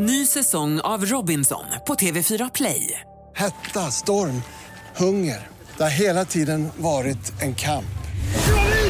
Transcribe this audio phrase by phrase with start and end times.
[0.00, 3.00] Ny säsong av Robinson på TV4 Play.
[3.36, 4.42] Hetta, storm,
[4.96, 5.46] hunger.
[5.76, 7.98] Det har hela tiden varit en kamp.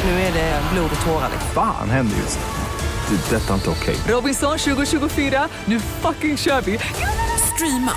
[0.05, 1.31] Nu är det blod och tårar.
[1.55, 3.17] Fan händer just nu.
[3.17, 3.37] Det.
[3.37, 3.97] är Detta är inte okej.
[4.09, 6.79] Robinson 2024, nu fucking kör vi!
[7.55, 7.93] Streama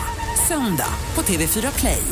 [0.47, 2.03] söndag på TV4 Play.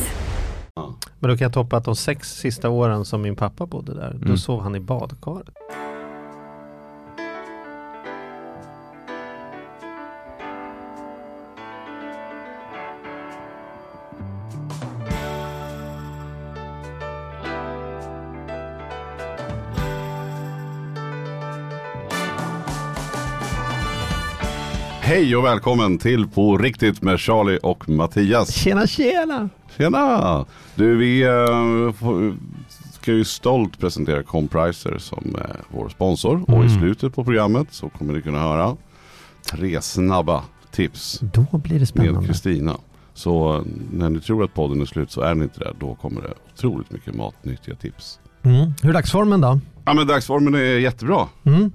[1.20, 4.18] Men då kan jag toppa att de sex sista åren som min pappa bodde där,
[4.26, 5.56] då sov han i badkaret.
[25.10, 28.52] Hej och välkommen till På riktigt med Charlie och Mattias.
[28.54, 29.50] Tjena tjena!
[29.78, 30.46] Tjena!
[30.76, 31.94] Du, vi eh,
[32.94, 36.44] ska ju stolt presentera Compriser som eh, vår sponsor.
[36.48, 38.78] Och i slutet på programmet så kommer ni kunna höra
[39.52, 42.28] tre snabba tips Då blir det med spännande.
[42.28, 42.76] Kristina.
[43.14, 45.74] Så eh, när ni tror att podden är slut så är den inte det.
[45.80, 48.20] Då kommer det otroligt mycket matnyttiga tips.
[48.44, 48.74] Mm.
[48.82, 49.60] Hur är dagsformen då?
[49.86, 51.28] Ja men dagsformen är jättebra.
[51.44, 51.72] Mm.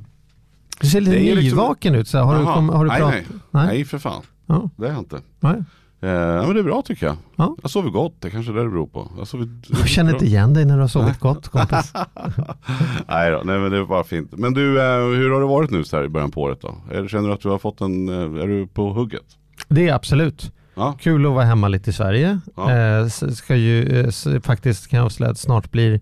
[0.80, 2.08] Du ser lite liksom- nyvaken ut.
[2.08, 2.24] Så här.
[2.24, 3.14] har, du, kom, har du nej, pratat?
[3.14, 3.66] nej, Nej.
[3.66, 4.22] nej för fan.
[4.46, 4.70] Ja.
[4.76, 5.20] Det är jag inte.
[5.40, 5.62] Nej.
[6.02, 7.16] Eh, ja, men det är bra tycker jag.
[7.36, 7.56] Ja.
[7.62, 9.10] Jag sover gott, det kanske är det det beror på.
[9.18, 11.92] Jag sover, Jag känner inte igen dig när du har sovit gott kompis.
[13.08, 14.32] nej, då, nej men det är bara fint.
[14.32, 16.74] Men du, eh, hur har det varit nu så här i början på året då?
[17.08, 19.24] Känner du att du har fått en, eh, är du på hugget?
[19.68, 20.52] Det är absolut.
[20.74, 22.40] Ja, Kul att vara hemma lite i Sverige.
[22.56, 22.72] Ja.
[22.72, 26.00] Eh, ska ju eh, faktiskt kan jag avslöja att snart blir,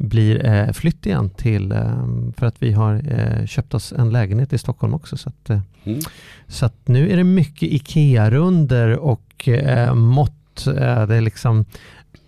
[0.00, 2.04] blir eh, flytt igen till, eh,
[2.36, 5.16] för att vi har eh, köpt oss en lägenhet i Stockholm också.
[5.16, 6.00] Så att, eh, Mm.
[6.48, 9.48] så att nu är det mycket IKEA-runder och
[9.94, 10.64] mått.
[10.64, 11.64] Det är liksom,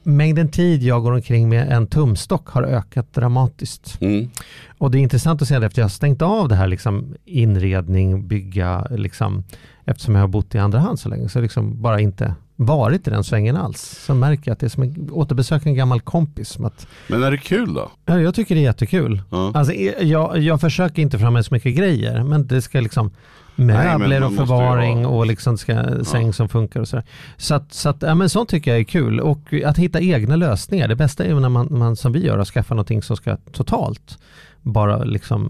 [0.03, 3.99] mängden tid jag går omkring med en tumstock har ökat dramatiskt.
[4.01, 4.31] Mm.
[4.79, 7.15] Och det är intressant att se det efter jag har stängt av det här liksom
[7.25, 9.45] inredning, bygga, liksom,
[9.85, 12.35] eftersom jag har bott i andra hand så länge, så liksom bara inte
[12.67, 13.81] varit i den svängen alls.
[14.07, 16.59] Så märker jag att det är som att återbesöka en gammal kompis.
[16.61, 17.91] Att, Men är det kul då?
[18.07, 19.23] ja, jag tycker det är jättekul.
[19.31, 19.53] Ja.
[19.55, 23.11] Alltså, jag, jag försöker inte fram med så mycket grejer, men det ska liksom
[23.55, 27.05] möbler man och förvaring och liksom ska, säng som funkar och sådär.
[27.37, 29.21] Så, att, så att, ja, men sånt tycker jag är kul.
[29.21, 30.89] Och att hitta egna lösningar.
[30.89, 33.37] Det bästa är ju när man, man som vi gör, har skaffat någonting som ska
[33.37, 34.19] totalt
[34.63, 35.49] bara liksom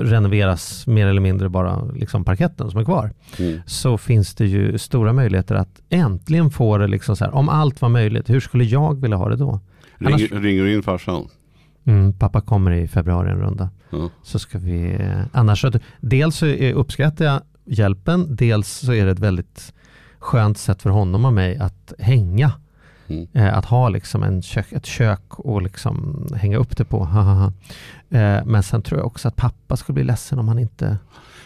[0.00, 3.12] renoveras mer eller mindre bara liksom parketten som är kvar.
[3.38, 3.60] Mm.
[3.66, 7.80] Så finns det ju stora möjligheter att äntligen få det liksom så här, om allt
[7.82, 9.60] var möjligt, hur skulle jag vilja ha det då?
[10.00, 11.28] Annars- Ring, ringer du in farsan?
[11.84, 13.70] Mm, pappa kommer i februari en runda.
[13.90, 14.10] Ja.
[14.22, 15.64] Så ska vi, eh, annars
[16.00, 19.72] dels så är- uppskattar jag hjälpen, dels så är det ett väldigt
[20.18, 22.52] skönt sätt för honom och mig att hänga.
[23.08, 23.26] Mm.
[23.32, 27.02] Eh, att ha liksom en kök, ett kök och liksom hänga upp det på.
[28.10, 30.98] Eh, men sen tror jag också att pappa skulle bli ledsen om han inte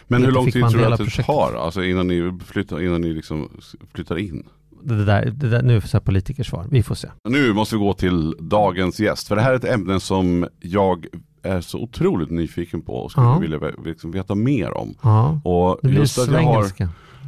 [0.06, 1.26] Men hur lång tid tror du att det projektet.
[1.26, 1.54] tar?
[1.54, 3.48] Alltså innan ni flyttar, innan ni liksom
[3.94, 4.43] flyttar in?
[4.82, 7.09] det där, det där, nu är det politikersvar, vi får se.
[7.28, 9.28] Nu måste vi gå till dagens gäst.
[9.28, 11.06] För det här är ett ämne som jag
[11.42, 13.38] är så otroligt nyfiken på och skulle Ja.
[13.38, 14.94] vilja liksom veta mer om.
[15.03, 16.66] Ja, Och det blir just att jag har,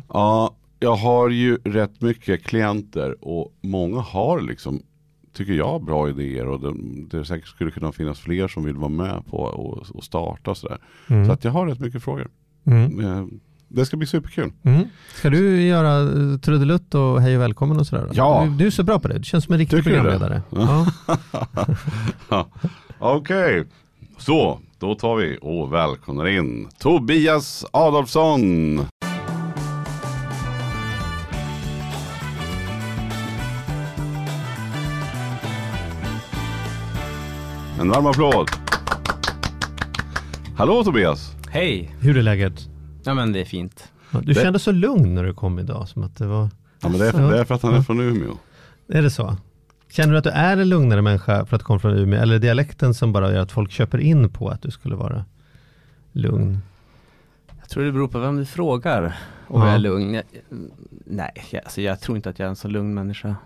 [0.08, 4.82] ja, jag har ju rätt mycket klienter och många har liksom,
[5.36, 6.72] tycker jag, bra idéer och det,
[7.18, 10.78] det säkert skulle kunna finnas fler som vill vara med på och, och starta sådär.
[11.08, 11.26] Mm.
[11.26, 12.28] Så att jag har rätt mycket frågor.
[12.64, 13.00] Mm.
[13.00, 13.24] Eh,
[13.68, 14.52] Det ska bli superkul.
[14.62, 14.84] Mm.
[15.14, 18.02] Ska du göra eh, trudelutt och hej och välkommen och sådär?
[18.06, 18.12] då?
[18.14, 18.46] Ja.
[18.50, 20.42] Du, du är så bra på det, du känns som en riktig Tycker programledare.
[22.28, 22.46] Ja.
[22.98, 23.64] Okej,
[24.18, 28.80] så då tar vi och välkomnar in Tobias Adolfsson.
[37.82, 38.48] En varm applåd.
[40.56, 41.32] Hallå Tobias.
[41.50, 41.94] Hej!
[42.00, 42.68] Hur är läget?
[43.04, 43.92] Ja men det är fint.
[44.10, 46.48] Ja, Du Det- kändes så lugn när du kom idag, som att det var...
[46.80, 48.36] Ja, men det, är för, det är för att han är från Umeå.
[48.88, 49.36] Är det så?
[49.90, 52.20] Känner du att du är en lugnare människa för att du kommer från Umeå?
[52.20, 54.94] Eller är det dialekten som bara gör att folk köper in på att du skulle
[54.96, 55.24] vara
[56.12, 56.58] lugn?
[57.60, 59.02] Jag tror det beror på vem du frågar
[59.48, 59.66] om Ja.
[59.66, 60.14] jag är lugn.
[60.14, 60.22] Jag,
[61.04, 63.36] nej, jag, alltså jag tror inte att jag är en så lugn människa.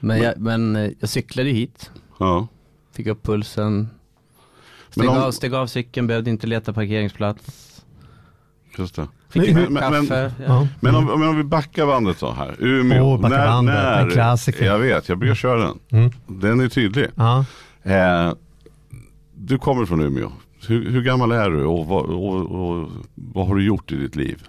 [0.00, 2.46] Men, jag, men eh, jag cyklade hit, Ja.
[2.94, 3.88] Fick upp pulsen,
[4.90, 7.70] steg, om- av, steg av cykeln, behövde inte leta parkeringsplats.
[8.78, 9.08] Just det.
[9.28, 10.32] Fick Men men- kaffe.
[10.38, 10.44] Ja.
[10.46, 10.68] ja.
[10.80, 12.54] Men om, men om vi backar bandet så här.
[12.58, 13.16] Umeå.
[13.18, 14.64] Backa bandet, en klassiker.
[14.66, 15.78] Jag vet, jag brukar köra den.
[15.90, 16.10] Mm.
[16.26, 17.06] Den är tydlig.
[17.14, 17.44] Ja.
[17.82, 18.32] Eh,
[19.34, 20.32] du kommer från Umeå.
[20.68, 24.16] Hur, hur gammal är du och vad, och, och vad har du gjort i ditt
[24.16, 24.42] liv?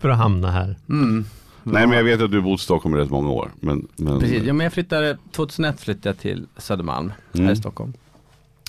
[0.00, 0.76] För att hamna här.
[0.88, 1.24] Mm.
[1.64, 3.50] Nej men jag vet att du har bott i Stockholm i rätt många år.
[3.60, 7.52] Men, men, Precis, ja, men jag flyttade, 2001 flyttade jag till Södermalm här Mm.
[7.52, 7.92] i Stockholm.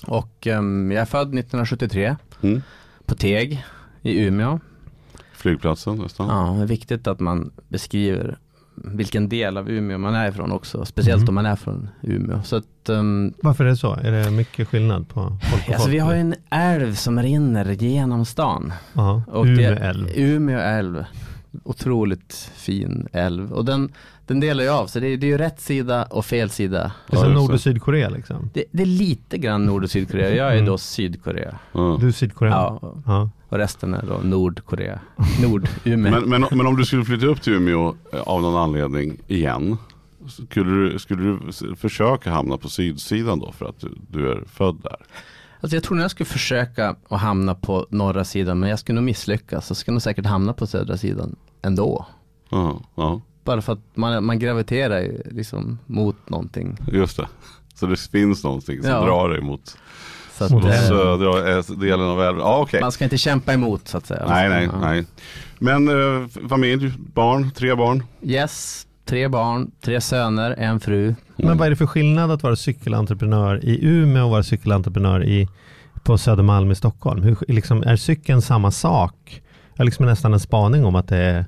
[0.06, 2.62] Och ehm, jag är född 1973 Mm.
[3.06, 3.64] på Teg
[4.02, 4.60] i Umeå.
[5.32, 6.28] flygplatsen nästan.
[6.28, 8.38] Ja, det är viktigt att man beskriver
[8.74, 10.84] vilken del av Umeå man är ifrån också.
[10.84, 11.28] Speciellt Mhm.
[11.28, 12.42] om man är från Umeå.
[12.42, 13.92] Så att, um, Varför är det så?
[13.94, 15.20] Är det mycket skillnad på
[15.50, 15.94] folk och alltså folk?
[15.94, 18.72] vi har ju en älv som rinner genom stan.
[18.92, 20.08] Ja, Och Umeå älv.
[20.16, 21.04] Umeå älv.
[21.64, 23.52] Otroligt fin älv.
[23.52, 23.92] Och den,
[24.26, 26.92] den delar ju av, så det är, det är ju rätt sida och fel sida.
[27.10, 28.50] Det är som Nord och Sydkorea liksom.
[28.54, 30.34] Det, det är lite grann Nord och Sydkorea.
[30.34, 30.64] Jag är Mm.
[30.66, 31.58] då Sydkorea.
[31.72, 31.96] Ja.
[32.00, 32.52] Du är Sydkorea?
[32.52, 33.30] Ja, ja.
[33.48, 35.00] och resten är då Nordkorea.
[35.42, 36.10] Nord, Umeå.
[36.12, 39.76] Men, men, men om du skulle flytta upp till Umeå eh, av någon anledning igen.
[40.48, 44.76] Skulle du, skulle du försöka hamna på sydsidan då för att du, du är född
[44.82, 44.96] där?
[45.60, 48.94] Alltså jag tror nog jag skulle försöka att hamna på norra sidan, men jag skulle
[48.96, 49.70] nog misslyckas.
[49.70, 52.06] Jag skulle nog säkert hamna på södra sidan ändå.
[52.50, 56.76] Ja, ja, Bara för att man, man graviterar liksom mot någonting.
[56.92, 57.28] just det.
[57.74, 59.00] Så det finns någonting som Ja.
[59.04, 59.78] drar dig mot,
[60.38, 62.40] Så att, Mot eh, södra eh, delen av älven.
[62.42, 62.80] Ja, okej.
[62.80, 64.24] man ska inte kämpa emot så att säga.
[64.28, 65.04] Nej, nej, nej.
[65.58, 68.02] Men eh, familj, barn, tre barn.
[68.22, 71.14] Yes, tre barn, tre söner, en fru.
[71.36, 75.48] Men vad är det för skillnad att vara cykelentreprenör i Umeå och vara cykelentreprenör i,
[76.04, 77.22] på Södermalm i Stockholm?
[77.22, 79.42] Hur, liksom, är cykeln samma sak?
[79.74, 81.46] Jag har liksom nästan en spaning om att det är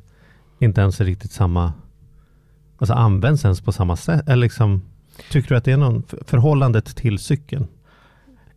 [0.60, 1.72] inte ens är riktigt samma,
[2.78, 4.28] alltså används ens på samma sätt.
[4.28, 4.82] Eller liksom,
[5.30, 7.66] tycker du att det är någon för- förhållandet till cykeln?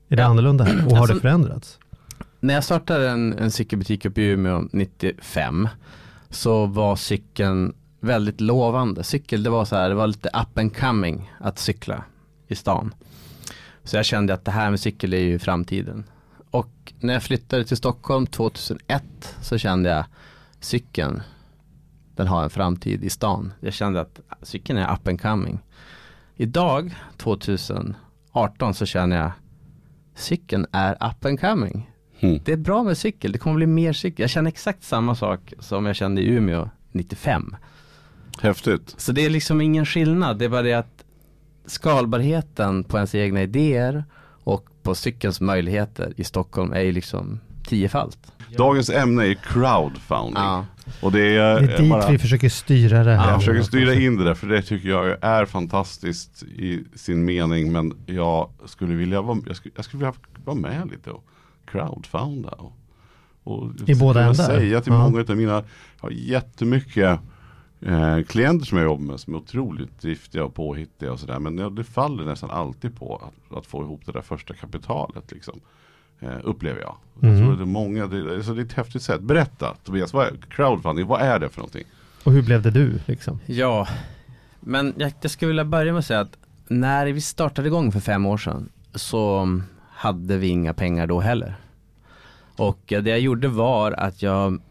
[0.09, 0.27] Är det Ja.
[0.27, 0.85] annorlunda här?
[0.85, 1.79] Och har Alltså- det förändrats?
[2.39, 5.69] När jag startade en, en cykelbutik uppe i Umeå 95
[6.29, 9.03] så var cykeln väldigt lovande.
[9.03, 12.03] Cykel, det var så här, det var lite up and coming att cykla
[12.47, 12.93] i stan.
[13.83, 16.03] Så jag kände att det här med cykel är ju framtiden.
[16.51, 19.03] Och när jag flyttade till Stockholm 2001
[19.41, 20.05] så kände jag
[20.59, 21.21] cykeln,
[22.15, 23.53] den har en framtid i stan.
[23.59, 25.59] Jag kände att cykeln är up and coming.
[26.35, 29.31] Idag, 2018, så känner jag
[30.15, 31.89] cykeln är up and coming.
[32.19, 32.39] Mm.
[32.45, 34.23] Det är bra med cykel, det kommer bli mer cykel.
[34.23, 37.55] Jag känner exakt samma sak som jag kände i Umeå 95.
[38.41, 38.93] Häftigt.
[38.97, 41.03] Så det är liksom ingen skillnad, det är bara det att
[41.65, 44.03] skalbarheten på ens egna idéer
[44.43, 48.17] och på cykelns möjligheter i Stockholm är ju liksom tiofalt.
[48.57, 50.33] Dagens ämne är crowdfunding.
[50.35, 50.65] Ja.
[51.01, 53.29] Och det är, Det är dit bara, vi försöker styra det här.
[53.31, 57.71] jag försöker styra in det där för det tycker jag är fantastiskt i sin mening.
[57.71, 60.13] Men jag skulle vilja vara, jag skulle, jag skulle vilja
[60.45, 61.23] vara med lite och
[61.71, 62.49] crowdfunda.
[62.49, 62.73] Och,
[63.43, 64.33] och I båda ändar?
[64.33, 64.99] säga till Ja.
[65.09, 65.63] många av mina, jag
[65.97, 67.19] har jättemycket
[67.81, 71.39] eh, klienter som jag jobbar med som är otroligt driftiga och påhittiga och sådär.
[71.39, 73.15] Men ja, det faller nästan alltid på
[73.51, 75.31] att, att få ihop det där första kapitalet.
[75.31, 75.59] Liksom.
[76.19, 76.95] Eh, upplever jag.
[77.19, 77.41] Jag Mm.
[77.41, 79.21] tror att det är många, det, så det är ett häftigt sätt.
[79.21, 81.83] Berätta Tobias, vad är, crowdfunding, vad är det för någonting?
[82.23, 82.99] Och hur blev det du?
[83.05, 83.39] Liksom?
[83.45, 83.87] Ja,
[84.59, 86.37] men jag, jag skulle vilja börja med att säga att
[86.67, 89.47] när vi startade igång för fem år sedan så
[89.89, 91.55] hade vi inga pengar då heller.
[92.57, 94.61] Och det jag gjorde var att jag,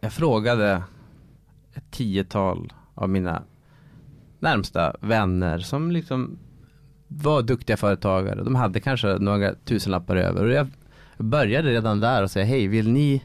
[0.00, 0.82] jag frågade
[1.76, 3.42] ett tiotal av mina
[4.38, 6.38] närmsta vänner som liksom
[7.08, 8.42] var duktiga företagare.
[8.42, 10.44] De hade kanske några tusenlappar över.
[10.44, 10.68] Och jag
[11.18, 13.22] började redan där och säga, hej, vill ni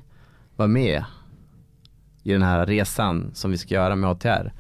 [0.55, 1.03] vara med
[2.23, 4.53] i den här resan som vi ska göra med ATR?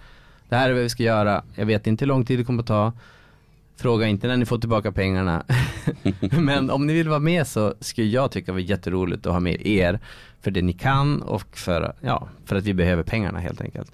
[0.49, 1.43] Det här är vad vi ska göra.
[1.55, 2.93] Jag vet inte hur lång tid det kommer att ta.
[3.75, 5.43] Fråga inte när ni får tillbaka pengarna.
[6.31, 9.39] Men om ni vill vara med så skulle jag tycka det var jätteroligt att ha
[9.39, 9.99] med er.
[10.41, 13.91] För det ni kan och för, ja, för att vi behöver pengarna helt enkelt.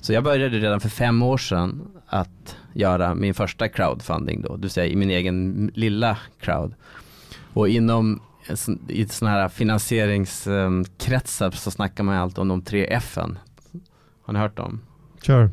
[0.00, 4.56] Så jag började redan för fem år sedan att göra min första crowdfunding då.
[4.56, 6.74] Det vill säga i min egen lilla crowd.
[7.52, 8.20] Och inom
[8.88, 13.36] i sådana här finansieringskretsar så snackar man alltid om de tre F'n.
[14.22, 14.80] Har ni hört dem?
[15.22, 15.50] Kör.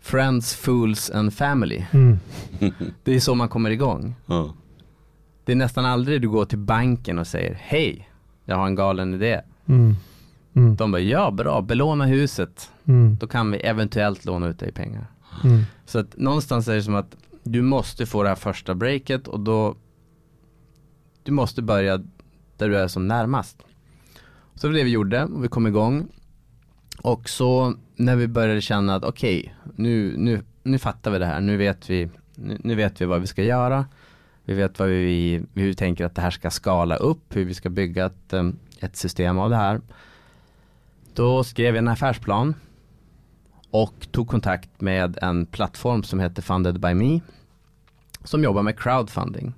[0.00, 1.84] Friends, Fools and Family.
[1.92, 2.18] Mm.
[3.04, 4.14] Det är så man kommer igång.
[4.26, 4.54] Ja.
[5.44, 8.10] Det är nästan aldrig du går till banken och säger Hej,
[8.44, 9.40] jag har en galen idé.
[9.70, 9.96] Mm.
[10.54, 10.76] Mm.
[10.76, 12.70] De bara, ja bra, belåna huset.
[12.84, 13.16] Mm.
[13.20, 15.06] Då kan vi eventuellt låna ut dig pengar.
[15.44, 15.62] Mm.
[15.84, 19.40] Så att någonstans är det som att du måste få det här första breaket och
[19.40, 19.76] då
[21.22, 21.98] du måste börja
[22.56, 23.56] där du är som närmast.
[24.54, 26.08] Så det var det vi gjorde och vi kom igång.
[27.02, 31.40] Och så när vi började känna att okej, nu, nu, nu fattar vi det här,
[31.40, 33.86] nu vet vi, nu, nu vet vi vad vi ska göra.
[34.44, 37.54] Vi vet vad vi, hur vi tänker att det här ska skala upp, hur vi
[37.54, 39.80] ska bygga ett, em, ett system av det här.
[41.14, 42.54] Då skrev jag en affärsplan
[43.70, 47.20] och tog kontakt med en plattform som heter Funded by Me
[48.24, 49.54] som jobbar med crowdfunding.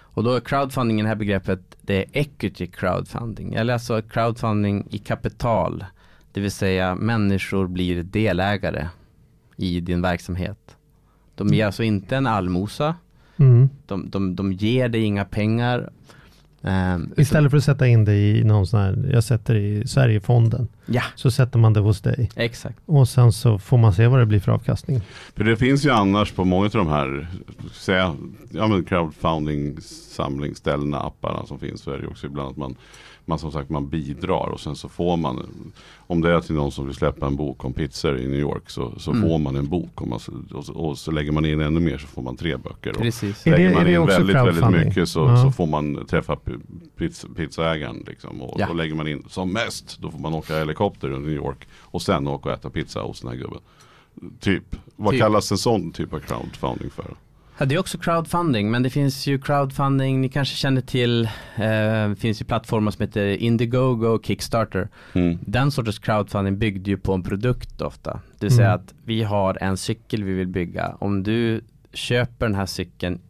[0.00, 4.98] Och då är crowdfunding, det här begreppet, det är equity crowdfunding, eller alltså crowdfunding i
[4.98, 5.84] kapital.
[6.32, 8.88] Det vill säga människor blir delägare
[9.56, 10.76] i din verksamhet.
[11.34, 12.94] De ger alltså inte en allmosa,
[13.40, 13.68] Mm.
[13.86, 15.90] de, de, de ger dig inga pengar
[16.62, 19.86] Ehm, Istället för att sätta in det i någon sån här, jag sätter det i
[19.88, 22.30] Sverigefonden, Ja, så sätter man det hos dig.
[22.36, 22.78] exakt.
[22.86, 25.00] Och sen så får man se vad det blir för avkastning.
[25.36, 27.28] För det finns ju annars på många av de här
[27.72, 28.16] säga,
[28.50, 32.74] ja, men crowdfunding samlingsställena, apparna som finns så är det ju också ibland att man,
[33.28, 35.46] man som sagt man bidrar och sen så får man
[36.06, 38.70] om det är till någon som vill släppa en bok om pizzor i New York
[38.70, 39.28] så, så Mm.
[39.28, 40.20] får man en bok och, man,
[40.54, 42.90] och, så- och så lägger man in ännu mer så får man tre böcker.
[42.90, 43.46] Och Precis.
[43.46, 45.42] Är det- lägger är man det in också väldigt, väldigt mycket så, Ja.
[45.42, 46.52] så får man träffa p-
[46.96, 48.04] pizza, pizzaägaren.
[48.06, 48.68] Liksom, och, Ja.
[48.68, 52.02] och lägger man in som mest då får man åka helikopter under New York och
[52.02, 53.60] sen åka och äta pizza hos den här gubben.
[54.40, 55.20] Typ, vad Typ.
[55.20, 57.14] kallas en sån typ av crowdfunding för?
[57.60, 61.24] Ja, det är också crowdfunding, men det finns ju crowdfunding, ni kanske känner till,
[61.56, 64.88] eh, det finns ju plattformar som heter Indiegogo och Kickstarter.
[65.12, 65.38] Mm.
[65.46, 68.20] Den sortens crowdfunding byggde ju på en produkt ofta.
[68.38, 68.80] Det vill säga Mm.
[68.80, 70.96] att vi har en cykel vi vill bygga.
[70.98, 71.60] Om du
[71.92, 73.20] köper den här cykeln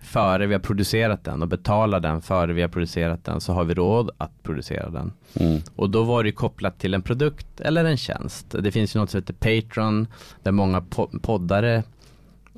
[0.00, 3.64] före vi har producerat den och betalar den före vi har producerat den så har
[3.64, 5.12] vi råd att producera den.
[5.40, 5.60] Mm.
[5.76, 8.54] Och då var det kopplat till en produkt eller en tjänst.
[8.62, 10.06] Det finns ju något som heter Patreon
[10.42, 11.82] där många po- poddare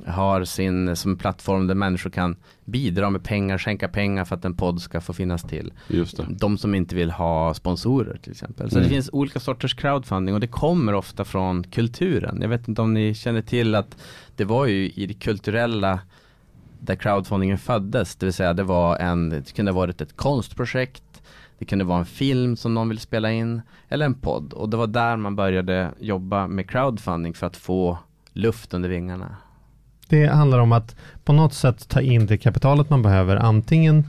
[0.07, 4.55] har sin som plattform där människor kan bidra med pengar, skänka pengar för att en
[4.55, 5.73] podd ska få finnas till.
[5.89, 6.27] Just det.
[6.31, 8.71] De som inte vill ha sponsorer till exempel.
[8.71, 8.89] Så Mm.
[8.89, 12.39] det finns olika sorters crowdfunding och det kommer ofta från kulturen.
[12.41, 13.97] Jag vet inte om ni känner till att
[14.37, 16.01] det var ju i det kulturella
[16.81, 18.17] där crowdfundingen föddes.
[18.17, 21.23] Det vill säga det var en, det kunde ha varit ett konstprojekt,
[21.59, 24.53] det kunde vara en film som någon vill spela in eller en podd.
[24.53, 27.99] Och det var där man började jobba med crowdfunding för att få
[28.33, 29.37] luft under vingarna.
[30.11, 34.05] Det handlar om att på något sätt ta in det kapitalet man behöver, antingen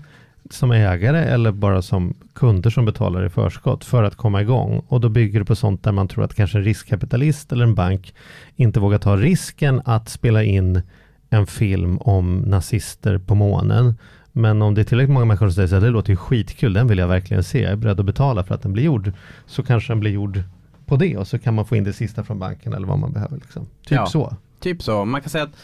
[0.49, 4.81] som ägare eller bara som kunder som betalar i förskott för att komma igång.
[4.87, 7.75] Och då bygger det på sånt där man tror att kanske en riskkapitalist eller en
[7.75, 8.13] bank
[8.55, 10.81] inte vågar ta risken att spela in
[11.29, 13.95] en film om nazister på månen.
[14.31, 16.87] Men om det är tillräckligt många människor som säger att det låter ju skitkul, den
[16.87, 19.11] vill jag verkligen se, jag är beredd att betala för att den blir gjord,
[19.45, 20.43] så kanske den blir gjord
[20.85, 23.13] på det och så kan man få in det sista från banken eller vad man
[23.13, 23.35] behöver.
[23.37, 23.65] Liksom.
[23.65, 24.05] Typ Ja.
[24.05, 24.35] så.
[24.59, 25.05] Typ så.
[25.05, 25.55] Man kan säga att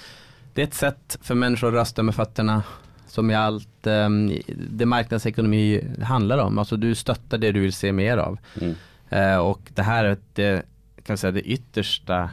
[0.57, 2.63] det är ett sätt för människor att rösta med fötterna.
[3.07, 4.31] Som i allt um,
[4.69, 6.57] det marknadsekonomi handlar om.
[6.57, 8.37] Alltså du stöttar det du vill se mer av.
[8.61, 8.75] Mm.
[9.09, 10.61] Eh, och det här är det,
[10.95, 12.29] kan man säga, det yttersta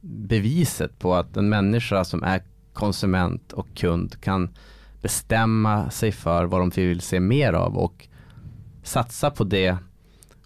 [0.00, 4.50] beviset på att en människa som är konsument och kund kan
[5.02, 8.08] bestämma sig för vad de vill se mer av och
[8.82, 9.76] satsa på det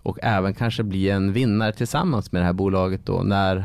[0.03, 3.65] och även kanske bli en vinnare tillsammans med det här bolaget då när eh,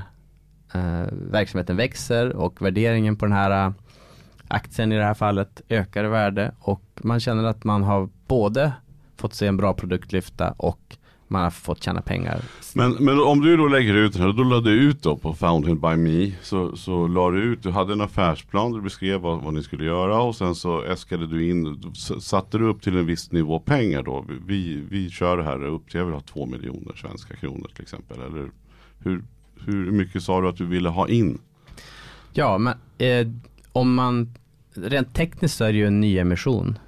[0.75, 3.74] Eh, verksamheten växer och värderingen på den här eh,
[4.48, 8.74] aktien i det här fallet ökar i värde och man känner att man har både
[9.17, 12.41] fått se en bra produkt lyfta och man har fått tjäna pengar.
[12.74, 15.34] Men, men om du då lägger ut den här, då la du ut då på
[15.34, 16.32] Founded by Me.
[16.41, 19.86] Så, så la du ut, du hade en affärsplan, du beskrev vad, vad ni skulle
[19.86, 24.03] göra och sen så äskade du in, satte du upp till en viss nivå pengar
[24.03, 24.25] då.
[24.46, 27.84] Vi, vi kör det här upp till, jag vill ha två miljoner svenska kronor till
[27.84, 28.17] exempel.
[28.22, 28.50] Eller
[29.03, 29.24] hur,
[29.65, 31.39] hur mycket sa du att du ville ha in?
[32.33, 33.27] Ja, men eh,
[33.71, 34.33] om man
[34.74, 36.79] rent tekniskt så är det ju en nyemission.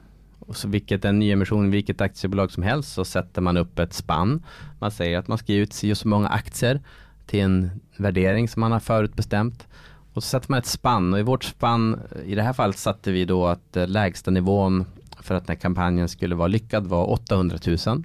[0.50, 3.94] Så vilket är en nyemission i vilket aktiebolag som helst så sätter man upp ett
[3.94, 4.44] spann.
[4.80, 6.82] Man säger att man ska ge ut si och så många aktier
[7.26, 9.68] till en värdering som man har förutbestämt.
[10.14, 13.12] Och så sätter man ett spann och i vårt spann, i det här fallet satte
[13.12, 14.86] vi då att eh, lägsta nivån
[15.20, 17.58] för att den här kampanjen skulle vara lyckad var 800
[17.88, 18.04] 000.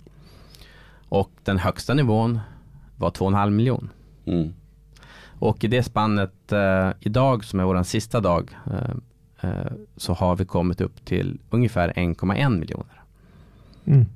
[1.09, 2.41] Och den högsta nivån
[2.97, 3.91] var 2,5 miljon.
[4.27, 4.53] Mm.
[5.39, 10.37] Och i det spannet eh, idag som är våran sista dag eh, eh, så har
[10.37, 13.03] vi kommit upp till ungefär 1,1 miljoner.
[13.85, 14.07] Mm.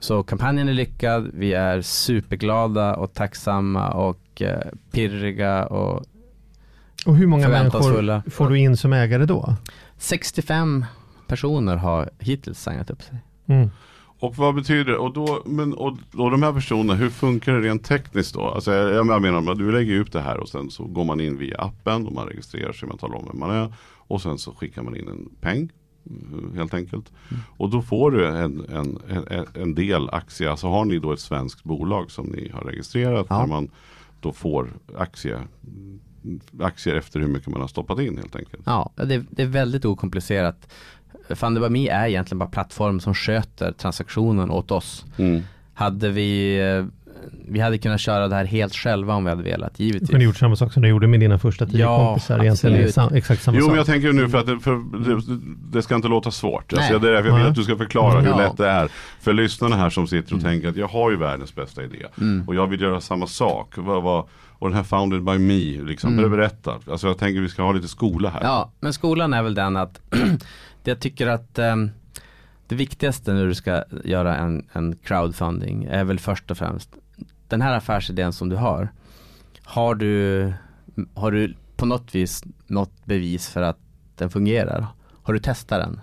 [0.00, 4.60] Så kampanjen är lyckad, vi är superglada och tacksamma och eh,
[4.90, 6.04] pirriga och
[7.06, 9.54] Och hur många människor får du in som ägare då?
[9.98, 10.84] 65
[11.26, 13.18] personer har hittills signat upp sig.
[13.46, 13.70] Mm.
[14.20, 14.96] Och vad betyder det?
[14.98, 18.40] Och, då, men, och, och de här personerna, hur funkar det rent tekniskt då?
[18.42, 21.38] Alltså jag, jag menar, du lägger upp det här och sen så går man in
[21.38, 23.74] via appen och man registrerar sig, man talar om vem man är.
[24.08, 25.70] Och sen så skickar man in en peng,
[26.54, 27.12] helt enkelt.
[27.56, 28.98] Och då får du en, en,
[29.30, 33.26] en, en del aktier, alltså har ni då ett svenskt bolag som ni har registrerat,
[33.30, 33.38] Ja.
[33.38, 33.70] där man
[34.20, 34.68] då får
[34.98, 35.38] aktie,
[36.60, 38.62] aktier efter hur mycket man har stoppat in helt enkelt.
[38.66, 40.68] Ja, det, det är väldigt okomplicerat.
[41.34, 45.04] Fundabami är egentligen bara plattform som sköter transaktionen åt oss.
[45.18, 45.42] Mm.
[45.74, 46.84] Hade vi, eh,
[47.48, 50.10] vi hade kunnat köra det här helt själva om vi hade velat, Du givetvis.
[50.10, 52.40] kunde gjort samma sak som du gjorde med dina första tio Ja, kompisar.
[52.42, 53.68] Egentligen sam, exakt samma Jo sak.
[53.70, 54.74] men jag tänker nu för att det, för
[55.16, 55.40] det,
[55.72, 56.72] det ska inte låta svårt.
[56.72, 57.00] Alltså, Nej.
[57.00, 58.36] det är därför jag vill att du ska förklara hur Ja.
[58.36, 58.88] lätt det är.
[59.20, 62.06] För lyssnarna här som sitter och tänker att jag har ju världens bästa idé.
[62.20, 62.48] Mm.
[62.48, 63.72] Och jag vill göra samma sak.
[63.76, 64.24] Vad, vad,
[64.58, 66.30] och den här founded by me, liksom, Mm.
[66.30, 66.74] berätta.
[66.90, 68.40] Alltså jag tänker vi ska ha lite skola här.
[68.42, 70.00] Ja, men skolan är väl den att
[70.86, 71.90] jag tycker att ehm,
[72.66, 76.90] det viktigaste när du ska göra en, en crowdfunding är väl först och främst
[77.48, 78.88] den här affärsidén som du har.
[79.64, 80.52] Har du,
[81.14, 83.78] har du på något vis något bevis för att
[84.16, 84.86] den fungerar?
[85.22, 86.00] Har du testat den?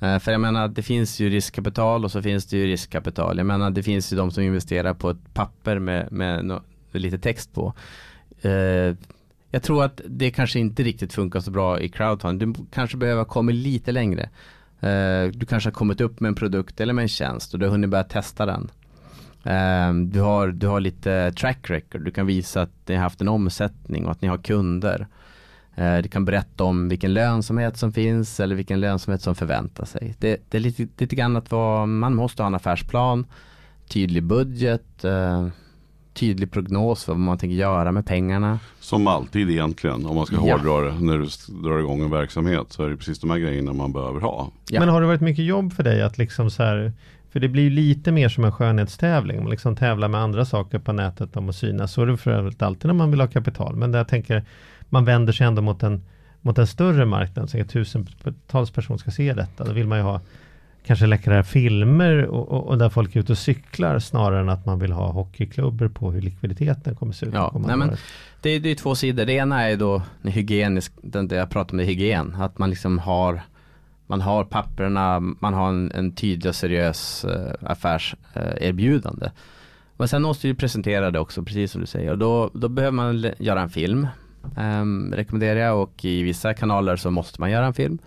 [0.00, 3.38] Eh, För jag menar, det finns ju riskkapital och så finns det ju riskkapital.
[3.38, 6.62] Jag menar, det finns ju de som investerar på ett papper med, med, no,
[6.92, 7.72] med lite text på.
[8.42, 8.94] Eh,
[9.50, 12.52] jag tror att det kanske inte riktigt funkar så bra i crowdfunding.
[12.52, 14.28] Du kanske behöver komma lite längre.
[14.80, 17.66] Eh, du kanske har kommit upp med en produkt eller med en tjänst och du
[17.66, 18.70] har hunnit börja testa den.
[19.44, 22.04] Eh, du har, du har lite track record.
[22.04, 25.06] Du kan visa att ni har haft en omsättning och att ni har kunder.
[25.74, 30.14] Eh, du kan berätta om vilken lönsamhet som finns eller vilken lönsamhet som förväntar sig.
[30.18, 33.26] Det, det är lite, lite grann att vara, man måste ha en affärsplan,
[33.88, 35.04] tydlig budget,
[36.18, 38.58] tydlig prognos för vad man tänker göra med pengarna.
[38.80, 40.40] Som alltid egentligen, om man ska Ja.
[40.56, 41.26] hårdra det, när du
[41.68, 44.50] drar igång en verksamhet så är det precis de här grejerna man behöver ha.
[44.70, 44.80] Ja.
[44.80, 46.92] Men har det varit mycket jobb för dig att liksom så här,
[47.32, 50.78] för det blir ju lite mer som en skönhetstävling, man liksom tävlar med andra saker
[50.78, 51.92] på nätet om att synas.
[51.92, 53.76] Så är det för övrigt alltid när man vill ha kapital.
[53.76, 54.44] Men där jag tänker,
[54.88, 56.02] man vänder sig ändå mot en,
[56.40, 59.64] mot en större marknad, så att tusentals personer ska se detta.
[59.64, 60.20] Då vill man ju ha
[60.88, 64.66] kanske läckra filmer och, och, och där folk är ute och cyklar snarare än att
[64.66, 67.34] man vill ha hockeyklubbor på hur likviditeten kommer se ut.
[67.34, 67.96] Ja, nej men-.
[68.40, 69.24] Det är, det är två sidor.
[69.24, 72.34] Det ena är då hygienisk, den där jag pratar om det hygien.
[72.34, 73.40] Att man liksom har
[74.06, 79.30] man har papperna, man har en, en tydlig och seriös eh, affärserbjudande.
[79.96, 82.10] Men sen måste du presentera det också, precis som du säger.
[82.10, 84.06] Och då, då behöver man göra en film,
[84.56, 85.82] ehm, rekommenderar jag.
[85.82, 87.98] Och i vissa kanaler så måste man göra en film.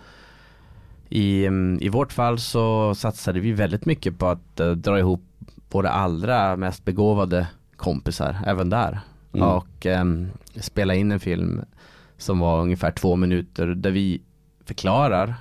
[1.13, 1.45] I,
[1.79, 5.21] I vårt fall så satsade vi väldigt mycket på att eh, dra ihop
[5.69, 8.99] våra allra mest begåvade kompisar, även där.
[9.33, 9.47] Mm.
[9.47, 11.61] Och ehm, spela in en film
[12.17, 14.21] som var ungefär två minuter där vi
[14.65, 15.35] förklarar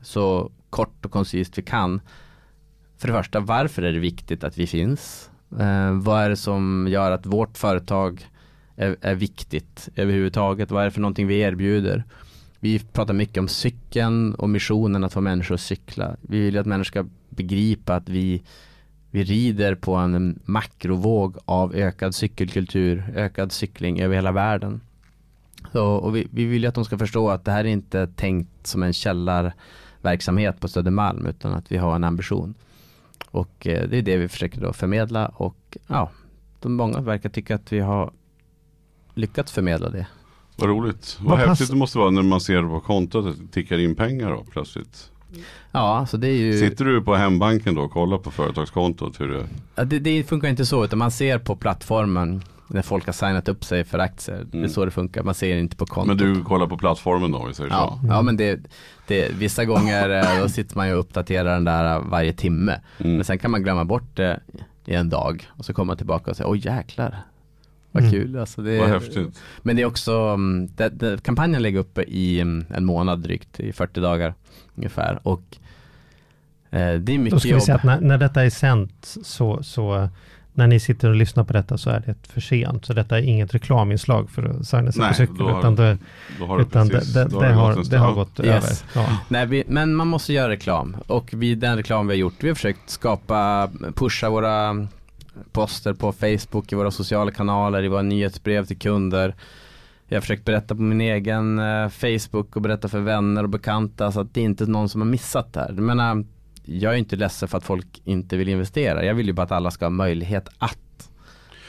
[0.00, 2.00] så kort och koncist vi kan.
[2.98, 5.30] För det första, varför är det viktigt att vi finns?
[5.58, 8.26] Eh, vad är det som gör att vårt företag
[8.76, 10.70] är, är viktigt överhuvudtaget?
[10.70, 12.04] Vad är det för någonting vi erbjuder?
[12.62, 16.16] Vi pratar mycket om cykeln och missionen att få människor att cykla.
[16.20, 18.42] Vi vill ju att människor ska begripa att vi,
[19.10, 24.80] vi rider på en makrovåg av ökad cykelkultur, ökad cykling över hela världen.
[25.72, 28.06] Så, och vi, vi vill ju att de ska förstå att det här är inte
[28.06, 32.54] tänkt som en källarverksamhet på Södermalm utan att vi har en ambition.
[33.30, 36.10] Och eh, det är det vi försöker då förmedla och ja,
[36.60, 38.12] de många verkar tycka att vi har
[39.14, 40.06] lyckats förmedla det.
[40.56, 41.18] Vad roligt.
[41.20, 43.78] Vad, Vad pass- häftigt det måste vara när man ser på kontot att det tickar
[43.78, 45.08] in pengar då plötsligt.
[45.72, 49.28] Ja, så det är ju Sitter du på hembanken då och kollar på företagskontot hur
[49.28, 53.12] det Ja, det, det funkar inte så, utan man ser på plattformen när folk har
[53.12, 54.36] signat upp sig för aktier.
[54.50, 54.70] Det är Mm.
[54.70, 56.16] så det funkar, man ser inte på kontot.
[56.20, 58.08] Men du kollar på plattformen då, om vi säger Ja, så?
[58.08, 58.60] ja men det,
[59.06, 62.80] det, vissa gånger eh, då sitter man ju och uppdaterar den där eh, varje timme.
[62.98, 63.16] Mm.
[63.16, 64.40] Men sen kan man glömma bort det
[64.84, 67.16] i en dag och så kommer man tillbaka och säger oj jäklar.
[67.92, 68.12] Vad Mm.
[68.12, 69.40] kul alltså det, Vad häftigt.
[69.62, 73.60] Men det är också, mm, det, det, kampanjen ligger uppe i mm, en månad drygt,
[73.60, 74.34] i 40 dagar
[74.74, 75.18] ungefär.
[75.22, 75.42] Och
[76.70, 77.62] eh, det är Då mycket ska vi jobb.
[77.62, 80.08] säga att när, när detta är sänt så, så
[80.54, 82.84] när ni sitter och lyssnar på detta så är det för sent.
[82.84, 85.36] Så detta är inget reklaminslag för att signa sig på cykel.
[85.38, 85.98] då har- Utan det,
[86.38, 88.84] Då har det utan det, precis, det, då det, gått har, det har gått Yes.
[88.94, 89.04] över.
[89.06, 89.18] Ja.
[89.28, 92.48] Nej, vi, men man måste göra reklam och vi, den reklam vi har gjort, vi
[92.48, 94.86] har försökt skapa, pusha våra
[95.52, 99.34] poster på Facebook, i våra sociala kanaler, i våra nyhetsbrev till kunder.
[100.08, 104.12] Jag har försökt berätta på min egen eh, Facebook och berätta för vänner och bekanta
[104.12, 105.68] så att det inte är någon som har missat det här.
[105.68, 106.24] Jag menar,
[106.64, 109.04] jag är inte ledsen för att folk inte vill investera.
[109.04, 111.10] Jag vill ju bara att alla ska ha möjlighet att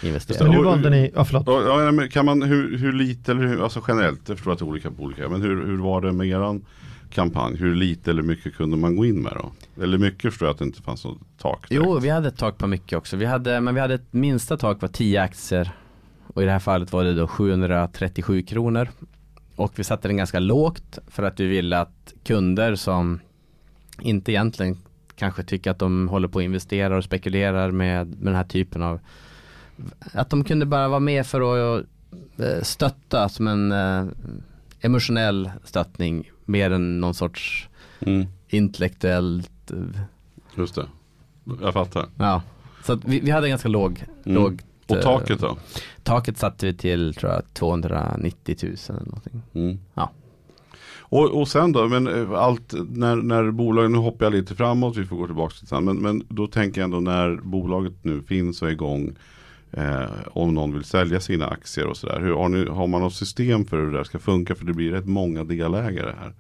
[0.04, 0.60] investera.
[0.60, 1.44] Och- valde ni, ja förlåt.
[1.48, 4.60] Ja, ja, men kan man, hur, hur lite eller hur, alltså generellt, jag förstår att
[4.60, 6.66] det är olika på olika, men hur, hur var det med eran
[7.14, 7.58] kampanj?
[7.58, 9.52] Hur lite eller mycket kunde man gå in med då?
[9.84, 11.86] Eller mycket förstår jag att det inte fanns något tak direkt.
[11.86, 13.18] Jo, vi hade ett tak på mycket också.
[13.18, 15.72] Vi hade, men vi hade ett minsta tak var 10 aktier.
[16.28, 18.88] Och i det här fallet var det då 737 kronor.
[19.56, 23.20] Och vi satte den ganska lågt för att vi ville att kunder som
[24.02, 24.78] inte egentligen
[25.16, 28.84] kanske tycker att de håller på att investera och spekulerar med, med den här typen
[28.84, 29.00] av
[30.14, 31.42] att de kunde bara vara med för
[31.78, 31.86] att
[32.38, 34.06] eh, stötta som en eh,
[34.84, 37.70] emotionell stöttning mer än någon sorts
[38.06, 39.78] Mm, intellektuellt eh,
[40.58, 40.86] just det.
[41.62, 42.06] Jag fattar.
[42.18, 42.42] Ja,
[42.84, 44.44] så att vi, vi hade ganska låg, Mm.
[44.44, 45.58] lågt Och eh, taket då?
[46.04, 49.42] Taket satte vi till tror jag 290 000 eller någonting.
[49.54, 49.80] Mm.
[49.94, 50.12] Ja.
[51.00, 54.98] Och, och sen då, men eh, allt när, när bolagen, nu hoppar jag lite framåt,
[54.98, 58.22] vi får gå tillbaka till sen, men, men då tänker jag ändå när bolaget nu
[58.22, 59.16] finns och är igång,
[59.74, 63.66] eh, om någon vill sälja sina aktier och sådär, har, ni, har man något system
[63.66, 64.56] för hur det där ska funka?
[64.56, 66.34] För det blir rätt många delägare här.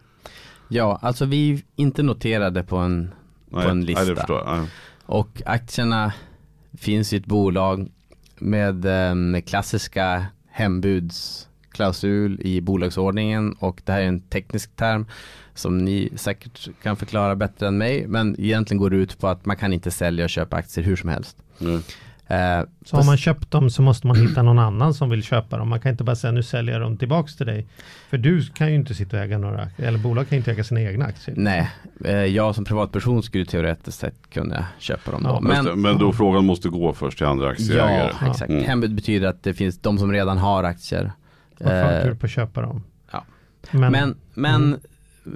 [0.67, 3.13] Ja, alltså vi är inte noterade på en
[3.49, 4.15] Nej, på en Nej, det lista.
[4.15, 4.57] förstår jag.
[4.57, 4.67] Nej.
[5.05, 6.13] Och aktierna
[6.77, 7.91] finns i ett bolag
[8.37, 15.05] med eh, klassiska hembudsklausul i bolagsordningen och det här är en teknisk term
[15.53, 19.45] som ni säkert kan förklara bättre än mig men egentligen går det ut på att
[19.45, 21.37] man kan inte sälja och köpa aktier hur som helst.
[21.57, 21.81] Nej.
[22.27, 25.57] Eh, Så har man köpt dem så måste man hitta någon annan som vill köpa
[25.57, 25.69] dem.
[25.69, 27.67] Man kan inte bara säga nu säljer jag dem tillbaks till dig.
[28.09, 30.63] För du kan ju inte sitta och äga några eller bolag kan ju inte äga
[30.63, 31.35] sina egna aktier.
[31.37, 31.69] Nej,
[32.05, 35.29] eh, jag som privatperson skulle teoretiskt sett kunna köpa dem då.
[35.29, 38.11] Ja, Men, men men då frågan måste gå först till andra aktieägare.
[38.21, 38.49] ja, exakt.
[38.51, 38.63] Mm.
[38.63, 41.11] Hembud betyder att det finns de som redan har aktier.
[41.59, 42.83] Och Eh, förtur på att köpa dem.
[43.11, 43.23] ja.
[43.71, 44.73] Men, Men, men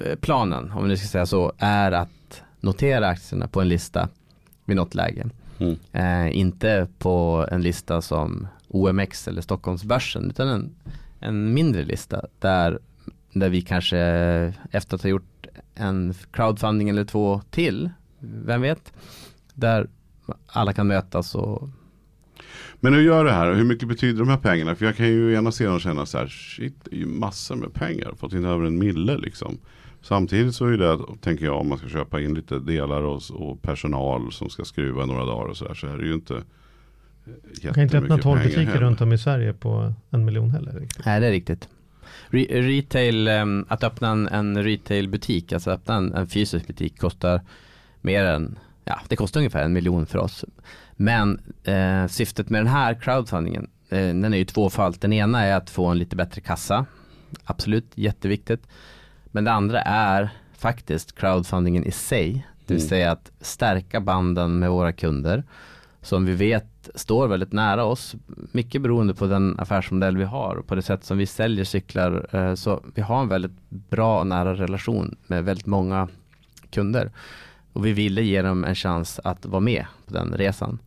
[0.06, 4.10] eh, planen, om vi nu ska säga så, är att notera aktierna på en lista
[4.65, 5.26] vid något läge.
[5.58, 5.76] Mm.
[5.91, 10.76] Eh, inte på en lista som OMX eller Stockholmsbörsen utan en,
[11.20, 12.80] en mindre lista där,
[13.34, 13.98] där vi kanske
[14.72, 17.89] efter att ha gjort en crowdfunding eller två till,
[18.20, 18.93] vem vet,
[19.54, 19.88] där
[20.48, 21.70] alla kan mötas och
[22.80, 23.54] Men hur gör det här?
[23.54, 24.76] Hur mycket betyder de här pengarna?
[24.76, 27.74] För jag kan ju ena sidan känna så här, shit, det är ju massor med
[27.74, 28.13] pengar.
[28.17, 29.58] Fått in över en mille liksom.
[30.08, 33.62] Samtidigt så är det, tänker jag, om man ska köpa in lite delar och, och
[33.62, 36.41] personal som ska skruva några dagar och så här, så är det ju inte eh,
[37.63, 38.86] man kan inte öppna jättemycket 12 pengar butiker heller.
[38.86, 40.72] runt om i Sverige på en miljon heller.
[40.80, 41.06] Riktigt.
[41.06, 41.70] Nej, det är riktigt.
[42.30, 47.41] Re- retail, ehm, att öppna en, en retailbutik, alltså öppna en, en fysisk butik kostar
[48.02, 50.46] mer än, ja det kostar ungefär en miljon för oss.
[50.93, 55.02] Men eh, syftet med den här crowdfundingen, eh, den är ju tvåfalt.
[55.02, 56.86] Den ena är att få en lite bättre kassa,
[57.43, 58.67] absolut jätteviktigt.
[59.32, 62.90] Men det andra är faktiskt crowdfundingen i sig, det vill Mm.
[62.90, 65.44] säga att stärka banden med våra kunder
[66.02, 68.16] som vi vet står väldigt nära oss.
[68.52, 72.28] Mycket beroende på den affärsmodell vi har och på det sätt som vi säljer cyklar.
[72.36, 76.08] eh, Så vi har en väldigt bra och nära relation med väldigt många
[76.70, 77.12] kunder.
[77.74, 80.80] Och vi ville ge dem en chans att vara med på den resan.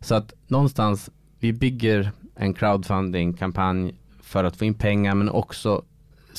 [0.00, 5.82] Så att någonstans, vi bygger en crowdfunding-kampanj för att få in pengar men också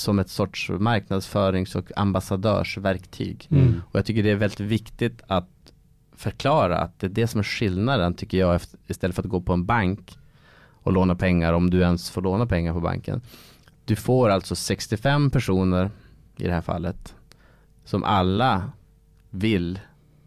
[0.01, 3.47] som ett sorts marknadsförings och ambassadörsverktyg.
[3.51, 3.81] Mm.
[3.91, 5.73] Och jag tycker det är väldigt viktigt att
[6.15, 9.53] förklara att det är det som är skillnaden tycker jag istället för att gå på
[9.53, 10.17] en bank
[10.83, 13.21] och låna pengar om du ens får låna pengar på banken.
[13.85, 15.91] Du får alltså 65 personer
[16.37, 17.15] i det här fallet
[17.85, 18.71] som alla
[19.29, 19.79] vill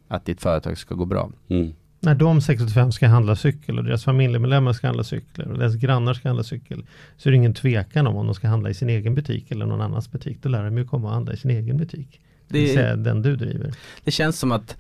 [0.09, 1.31] att ditt företag ska gå bra.
[1.49, 1.73] Mm.
[2.05, 6.15] När de 65 ska handla cykel och deras familjemedlemmar ska handla cyklar och deras grannar
[6.15, 6.87] ska handla cykel
[7.17, 9.67] så är det ingen tvekan om om de ska handla i sin egen butik eller
[9.67, 10.39] någon annans butik.
[10.43, 12.21] Då lär de ju komma att handla i sin egen butik.
[12.49, 13.75] Det vill Det, säga den du driver.
[14.05, 14.77] det känns som att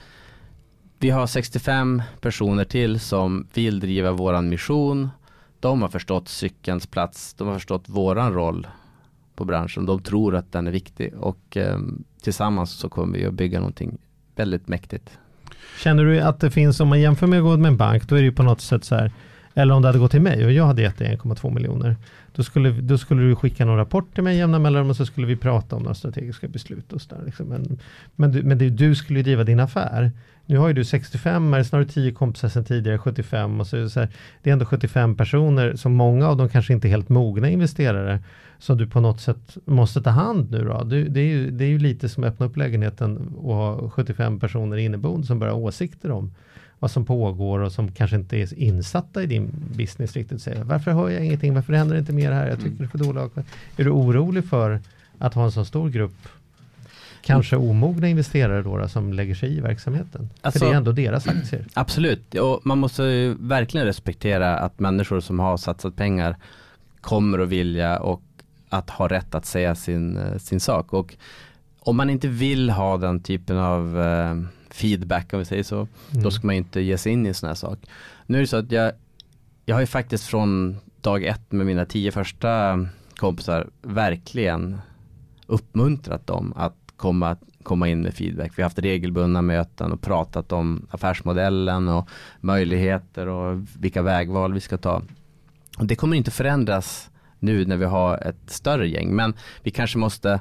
[0.99, 5.09] vi har 65 personer till som vill driva våran mission.
[5.61, 8.67] De har förstått cykelns plats, de har förstått våran roll
[9.37, 9.87] på branschen.
[9.87, 11.79] De tror att den är viktig och eh,
[12.23, 13.99] tillsammans så kommer vi att bygga någonting
[14.37, 15.19] väldigt mäktigt.
[15.79, 18.15] Känner du att det finns, om man jämför med att gå med en bank, då
[18.15, 19.13] är det ju på något sätt så här,
[19.55, 21.97] eller om det hade gått till mig och jag hade gett dig 1,2 miljoner,
[22.33, 25.27] då skulle, då skulle du skicka någon rapport till mig jämna mellanrum och så skulle
[25.27, 27.47] vi prata om några strategiska beslut och så där, liksom.
[27.47, 27.79] Men,
[28.17, 30.13] men, du, men det, du skulle ju driva din affär.
[30.47, 33.81] Nu har ju du 65, eller snarare 10 kompisar sedan tidigare, 75 och så, är
[33.81, 34.09] det så här,
[34.43, 38.21] det är ändå 75 personer, som många av dem kanske inte är helt mogna investerare,
[38.59, 40.85] som du på något sätt måste ta hand nu då.
[40.85, 43.91] Du, det, är ju, det är ju lite som att öppna upp lägenheten och ha
[43.91, 46.35] 75 personer inneboende som bara har åsikter om
[46.79, 50.43] vad som pågår och som kanske inte är insatta i din business riktigt.
[50.43, 51.55] Säger, varför hör jag ingenting?
[51.55, 52.49] Varför händer det inte mer här?
[52.49, 53.37] Jag tycker det är för dåligt.
[53.77, 54.81] Är du orolig för
[55.19, 56.29] att ha en så stor grupp
[57.27, 60.31] kanske omogna investerare då, som lägger sig i verksamheten?
[60.43, 61.67] Alltså- för det är ändå deras aktier.
[61.75, 66.37] Absolut, och man måste ju verkligen respektera att människor som har satsat pengar
[67.01, 68.23] kommer att vilja och
[68.69, 70.93] att ha rätt att säga sin, eh, sin sak.
[70.93, 71.17] Och
[71.81, 74.35] om man inte vill ha den typen av eh,
[74.71, 76.23] feedback, om vi säger så, Mm.
[76.23, 77.79] då ska man inte ge sig in i en sån här sak.
[78.27, 78.93] Nu är det så att jag,
[79.65, 82.79] jag har ju faktiskt från dag ett med mina tio första
[83.17, 84.79] kompisar verkligen
[85.47, 88.53] uppmuntrat dem att komma, komma in med feedback.
[88.57, 92.09] Vi har haft regelbundna möten och pratat om affärsmodellen och
[92.41, 95.03] möjligheter och vilka vägval vi ska ta.
[95.79, 99.99] Och det kommer inte förändras nu när vi har ett större gäng, men vi kanske
[99.99, 100.41] måste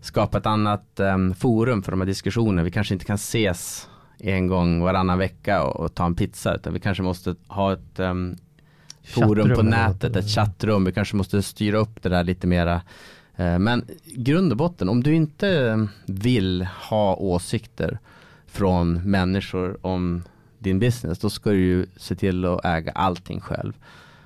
[0.00, 2.62] skapa ett annat em, forum för de här diskussionerna.
[2.62, 6.72] Vi kanske inte kan ses en gång varannan vecka och, och ta en pizza, utan
[6.72, 8.36] vi kanske måste ha ett em,
[9.04, 10.84] forum Chattrum på nätet, ett chattrum.
[10.84, 12.82] Vi kanske måste styra upp det där lite mera.
[13.36, 17.98] Eh, men grund och botten, om du inte vill ha åsikter
[18.46, 20.22] från människor om
[20.58, 23.72] din business, då ska du ju se till att äga allting själv.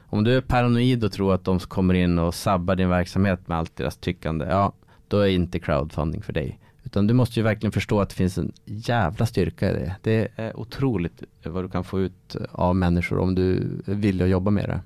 [0.07, 3.59] Om du är paranoid och tror att de kommer in och sabbar din verksamhet med
[3.59, 4.73] allt deras tyckande, ja,
[5.09, 6.59] då är inte crowdfunding för dig.
[6.85, 9.97] Utan du måste ju verkligen förstå att det finns en jävla styrka i det.
[10.03, 14.69] Det är otroligt vad du kan få ut av människor om du vill jobba med
[14.69, 14.81] det.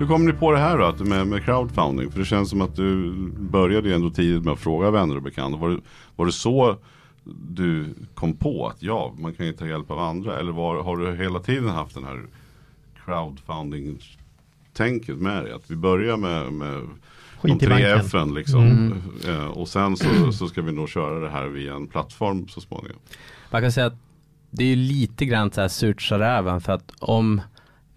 [0.00, 2.10] Hur kom ni på det här då, med, med crowdfunding?
[2.10, 5.22] För det känns som att du började ju ändå tidigt med att fråga vänner och
[5.22, 5.58] bekanta.
[5.58, 5.80] Var det,
[6.16, 6.76] var det så
[7.24, 10.38] du kom på att ja, man kan ju ta hjälp av andra?
[10.38, 12.22] Eller var, har du hela tiden haft den här
[13.04, 15.52] crowdfunding-tänket med dig?
[15.52, 16.88] Att vi börjar med, med
[17.42, 17.96] de tre.
[17.96, 18.62] F'n liksom.
[18.62, 19.02] Mm.
[19.28, 22.60] Eh, och sen så, så ska vi nog köra det här via en plattform så
[22.60, 22.98] småningom.
[23.50, 23.98] Man kan säga att
[24.50, 27.40] det är ju lite grann så här surt sa räven för att om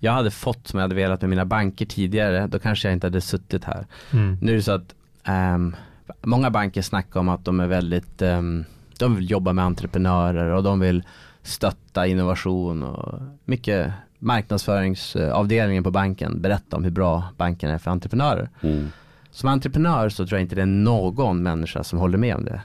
[0.04, 3.08] jag hade fått som jag hade velat med mina banker tidigare då kanske jag inte
[3.08, 3.86] hade suttit här.
[4.12, 4.38] Mm.
[4.42, 5.76] Nu är det så att ehm,
[6.22, 8.66] många banker snackar om att de är väldigt, ehm,
[9.00, 11.04] de vill jobba med entreprenörer och de vill
[11.42, 18.50] stötta innovation och mycket marknadsföringsavdelningen på banken berättar om hur bra banken är för entreprenörer.
[18.62, 18.88] Mm.
[19.32, 22.62] Som entreprenör så tror jag inte det är någon människa som håller med om det.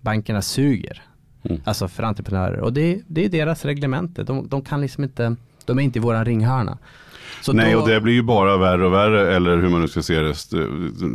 [0.00, 1.02] Bankerna suger.
[1.42, 1.60] Mm.
[1.64, 2.60] Alltså för entreprenörer.
[2.60, 4.22] Och det, det är deras reglemente.
[4.22, 6.78] De, de kan liksom inte, de är inte i våran ringhörna.
[7.42, 9.88] Så Nej, då, och det blir ju bara värre och värre, eller hur man nu
[9.88, 10.34] ska se det,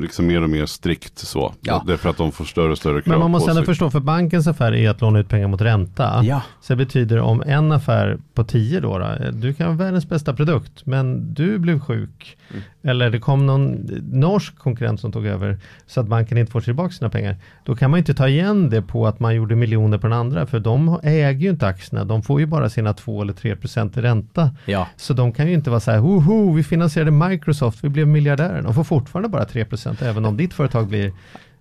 [0.02, 1.54] liksom mer och mer strikt så.
[1.62, 1.84] Ja.
[1.88, 3.90] Det är för att de får större och större krav Men man måste ändå förstå,
[3.90, 6.22] för bankens affär är att låna ut pengar mot ränta.
[6.24, 10.10] Ja, Så det betyder om en affär på 10 då, då, du kan ha världens
[10.10, 12.38] bästa produkt, men du blev sjuk.
[12.52, 12.64] Mm.
[12.84, 16.92] Eller det kom någon norsk konkurrent som tog över, så att banken inte får tillbaka
[16.92, 17.36] sina pengar.
[17.66, 20.46] Då kan man inte ta igen det på att man gjorde miljoner på den andra,
[20.46, 22.06] för de äger ju inte aktierna.
[22.06, 24.52] De får ju bara sina 2 eller 3 procent i ränta.
[24.66, 24.88] ja.
[24.96, 28.62] Så de kan ju inte vara så här, hoho, vi finansierade Microsoft, vi blev miljardärer.
[28.62, 31.14] De får fortfarande bara 3 procent, även om ditt företag blir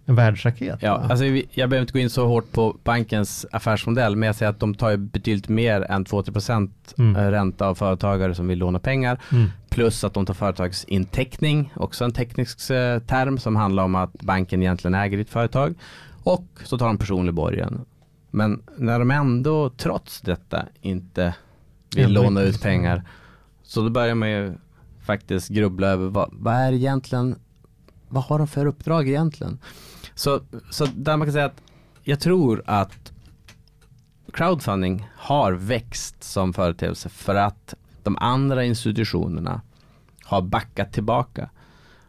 [0.05, 0.79] en världsraket.
[0.83, 1.07] Ja, va?
[1.11, 4.61] alltså jag behöver inte gå in så hårt på bankens affärsmodell, men jag säger att
[4.61, 7.17] de tar betydligt mer än 2-3% Mm.
[7.17, 9.19] eh, ränta av företagare som vill låna pengar.
[9.33, 9.49] Mm.
[9.71, 14.63] Plus att de tar företagsinteckning, också en teknisk eh, term som handlar om att banken
[14.63, 15.75] egentligen äger ditt företag.
[16.23, 17.81] Och så tar de personlig borgen.
[18.31, 21.35] Men när de ändå trots detta inte
[21.97, 23.03] vill låna ut pengar,
[23.69, 24.55] så då börjar man ju
[25.01, 27.37] faktiskt grubbla över vad, vad är egentligen,
[28.09, 29.59] vad har de för uppdrag egentligen?
[30.15, 31.63] Så, så där man kan säga att
[32.03, 33.13] jag tror att
[34.33, 39.61] crowdfunding har växt som företeelse för att de andra institutionerna
[40.25, 41.51] har backat tillbaka.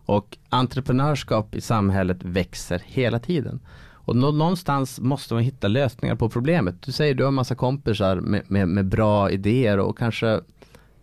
[0.05, 3.59] Och entreprenörskap i samhället växer hela tiden.
[3.91, 6.81] Och någonstans måste man hitta lösningar på problemet.
[6.81, 10.41] Du säger du har massa kompisar med, med, med bra idéer och kanske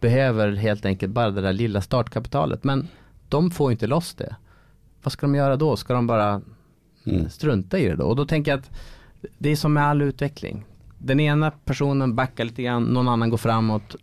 [0.00, 2.64] behöver helt enkelt bara det där lilla startkapitalet.
[2.64, 2.88] Men
[3.28, 4.36] de får inte loss det.
[5.02, 5.76] Vad ska de göra då?
[5.76, 6.40] Ska de bara
[7.06, 7.30] Mm.
[7.30, 8.04] strunta i det då?
[8.04, 8.70] Och då tänker jag att
[9.38, 10.64] det är som med all utveckling.
[10.98, 13.96] Den ena personen backar lite grann, någon annan går framåt.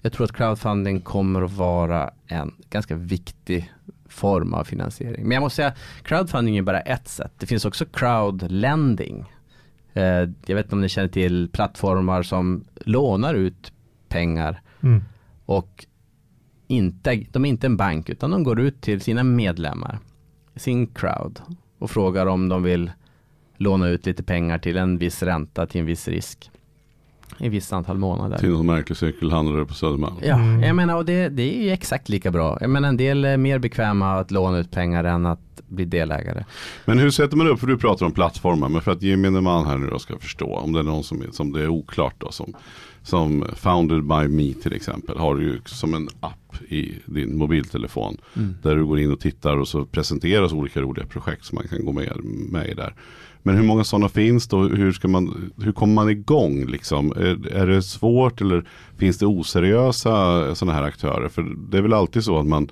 [0.00, 3.72] Jag tror att crowdfunding kommer att vara en ganska viktig
[4.08, 5.22] form av finansiering.
[5.22, 7.32] Men jag måste säga, crowdfunding är bara ett sätt.
[7.38, 9.32] Det finns också crowdlending.
[9.92, 10.02] Eh,
[10.46, 13.72] jag vet inte om ni känner till plattformar som lånar ut
[14.08, 15.02] pengar Mm
[15.56, 15.86] och
[16.66, 19.98] inte, de är inte en bank utan de går ut till sina medlemmar,
[20.56, 21.40] sin crowd
[21.78, 22.92] och frågar om de vill
[23.56, 26.50] låna ut lite pengar till en viss ränta till en viss risk
[27.42, 28.38] i visst antal månader.
[28.38, 30.14] Till någon märklig cykelhandlare på Södermalm.
[30.22, 30.62] Ja, Mm.
[30.62, 32.58] jag menar och det, det är ju exakt lika bra.
[32.60, 36.44] Jag menar en del är mer bekväma att låna ut pengar än att bli delägare.
[36.84, 39.66] Men hur sätter man upp, för du pratar om plattformar, men för att gemene man
[39.66, 42.14] här nu då ska förstå, om det är någon som, är, som det är oklart
[42.18, 42.54] då, som,
[43.02, 48.16] som Founded by Me till exempel, har du ju som en app i din mobiltelefon.
[48.62, 51.84] Där du går in och tittar och så presenteras olika roliga projekt som man kan
[51.84, 52.94] gå med, med i där.
[53.42, 54.62] Men hur många sådana finns då?
[54.62, 56.66] Hur, ska man, hur kommer man igång?
[56.66, 57.12] Liksom?
[57.12, 58.64] Är, är det svårt eller
[58.98, 61.28] finns det oseriösa sådana här aktörer?
[61.28, 62.70] För det är väl alltid så att man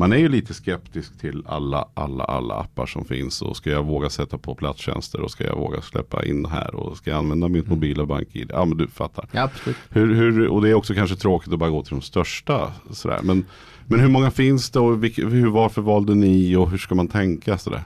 [0.00, 3.42] man är ju lite skeptisk till alla, alla, alla appar som finns.
[3.42, 6.96] Och ska jag våga sätta på platstjänster och ska jag våga släppa in här och
[6.96, 8.50] ska jag använda mitt mobila bank-id?
[8.54, 9.28] Ja men du fattar.
[9.32, 9.76] Ja, absolut.
[9.90, 12.72] Hur, hur, och det är också kanske tråkigt att bara gå till de största.
[12.90, 13.20] Sådär.
[13.22, 13.44] Men,
[13.86, 17.08] men hur många finns det och vilka, hur, varför valde ni och hur ska man
[17.08, 17.58] tänka?
[17.58, 17.82] Sådär?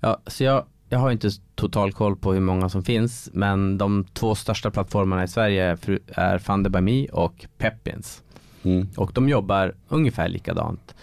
[0.00, 4.04] Ja, så jag, jag har inte total koll på hur många som finns, men de
[4.04, 8.22] två största plattformarna i Sverige är, Funded by Me och Pepins.
[8.62, 8.88] Mm.
[8.96, 10.94] Och de jobbar ungefär likadant.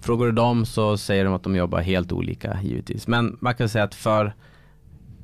[0.00, 3.08] Frågar du dem så säger de att de jobbar helt olika givetvis.
[3.08, 4.34] Men man kan säga att för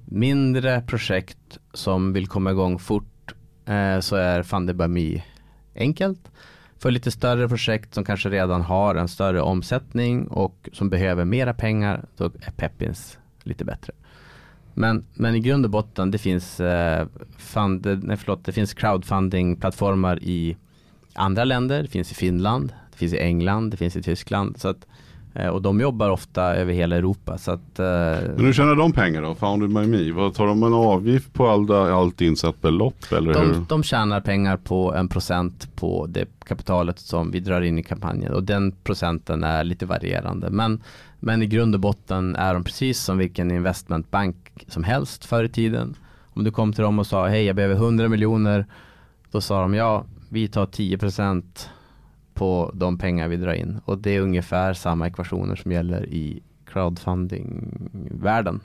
[0.05, 3.35] mindre projekt som vill komma igång fort
[3.67, 5.23] eh, så är Funded by Me
[5.75, 6.31] enkelt.
[6.79, 11.55] För lite större projekt som kanske redan har en större omsättning och som behöver mera
[11.55, 13.93] pengar så är Pepins lite bättre.
[14.75, 17.07] Men, men i grund och botten det finns, eh,
[17.39, 20.57] funded, nej förlåt, det finns crowdfunding-plattformar i
[21.15, 24.61] andra länder, det finns i Finland, det finns i England, det finns i Tyskland.
[24.61, 24.87] Så att,
[25.35, 27.39] eh, och de jobbar ofta över hela Europa.
[27.39, 27.87] Så att, eh,
[28.37, 29.35] Men hur tjänar de pengar då?
[29.35, 30.13] Founded by me?
[30.13, 33.13] Vad tar de en avgift på all, allt insatt belopp?
[33.13, 33.53] Eller hur?
[33.53, 37.83] de, de tjänar pengar på en procent på det kapitalet som vi drar in i
[37.83, 40.51] kampanjen och den procenten är lite varierande.
[40.51, 40.81] Men,
[41.25, 45.49] men i grund och botten är de precis som vilken investmentbank som helst förr i
[45.49, 45.97] tiden.
[46.35, 48.67] Om du kom till dem och sa hej jag behöver 100 miljoner
[49.31, 51.71] då sa de ja vi tar 10 procent
[52.35, 56.43] på de pengar vi drar in och det är ungefär samma ekvationer som gäller i
[56.67, 58.61] crowdfunding-världen.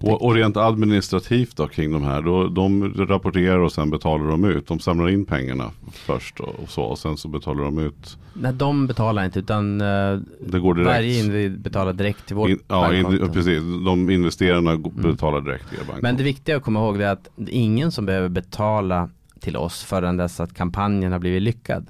[0.00, 4.44] Och, och rent administrativt då kring de här, då, de rapporterar och sen betalar de
[4.44, 4.66] ut.
[4.66, 8.18] De samlar in pengarna först och, och så och sen så betalar de ut.
[8.34, 10.88] Nej, de betalar inte utan eh, Det går direkt.
[10.90, 13.32] varje individ betalar direkt till vårt In, ja, in, bankkonto.
[13.34, 13.62] precis.
[13.86, 14.92] De investerarna Mm.
[15.02, 15.98] betalar direkt via banken.
[16.02, 19.08] Men det viktiga att komma ihåg är att det är ingen som behöver betala
[19.40, 21.86] till oss förrän dess att kampanjen har blivit lyckad.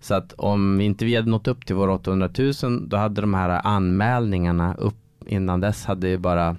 [0.00, 2.28] Så att om inte vi hade nått upp till våra 800
[2.62, 4.94] 000 då hade de här anmälningarna upp
[5.26, 6.56] innan dess hade ju bara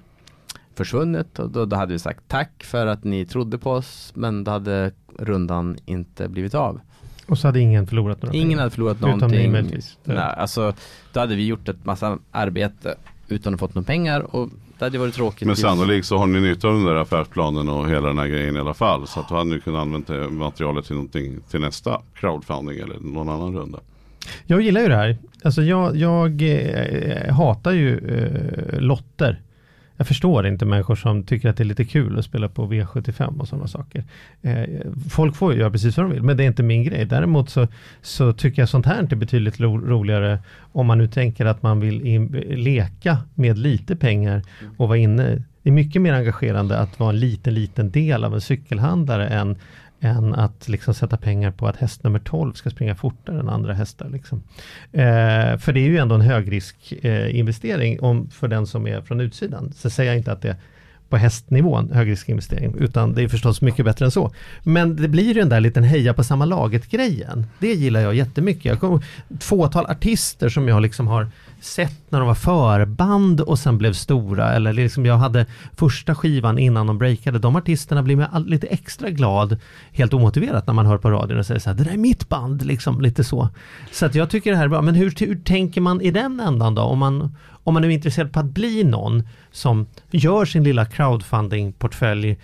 [0.84, 4.44] försvunnit och då, då hade vi sagt tack för att ni trodde på oss men
[4.44, 6.80] då hade rundan inte blivit av.
[7.26, 8.58] Och så hade ingen förlorat några Ingen pengar.
[8.58, 9.52] hade förlorat Utom ni någonting.
[9.52, 9.98] möjligtvis.
[10.04, 10.74] Nej, alltså,
[11.12, 12.94] då hade vi gjort ett massa arbete
[13.28, 15.46] utan att fått några pengar och det hade varit tråkigt.
[15.46, 18.56] Men sannolikt så har ni nytta av den där affärsplanen och hela den här grejen
[18.56, 19.06] i alla fall.
[19.06, 23.28] Så att då hade ni kunnat använda materialet till någonting till nästa crowdfunding eller någon
[23.28, 23.78] annan runda.
[24.46, 25.16] Jag gillar ju det här.
[25.44, 29.40] Alltså jag, jag eh, hatar ju eh, lotter.
[30.02, 33.40] Jag förstår inte människor som tycker att det är lite kul att spela på V75
[33.40, 34.04] och sådana saker.
[34.42, 34.64] Eh,
[35.10, 37.04] folk får ju göra precis vad de vill, men det är inte min grej.
[37.04, 37.68] Däremot så,
[38.00, 40.38] så tycker jag sånt här inte är betydligt ro, roligare
[40.72, 44.42] om man nu tänker att man vill in, leka med lite pengar
[44.76, 45.42] och vara inne.
[45.62, 49.56] Det är mycket mer engagerande att vara en liten, liten del av en cykelhandlare än
[50.02, 53.74] än att liksom sätta pengar på att häst nummer 12 ska springa fortare än andra
[53.74, 54.08] hästar.
[54.08, 54.42] Liksom.
[54.92, 59.00] Eh, för det är ju ändå en högrisk eh, investering om, för den som är
[59.00, 59.72] från utsidan.
[59.76, 60.56] Så säger jag inte att det är
[61.08, 64.32] på hästnivån högriskinvestering, utan det är förstås mycket bättre än så.
[64.62, 67.46] Men det blir ju den där liten heja på samma laget-grejen.
[67.58, 68.64] Det gillar jag jättemycket.
[68.64, 71.28] Jag kommer ett fåtal artister som jag liksom har
[71.64, 75.46] sett när de var förband och sen blev stora eller liksom jag hade
[75.76, 77.38] första skivan innan de breakade.
[77.38, 79.56] De artisterna blir man lite extra glad
[79.92, 82.28] helt omotiverat när man hör på radion och säger så här, det där är mitt
[82.28, 83.48] band, liksom lite så.
[83.92, 86.40] Så att jag tycker det här är bra, men hur, hur tänker man i den
[86.40, 86.82] ändan då?
[86.82, 92.36] Om man, om man är intresserad på att bli någon som gör sin lilla crowdfunding-portfölj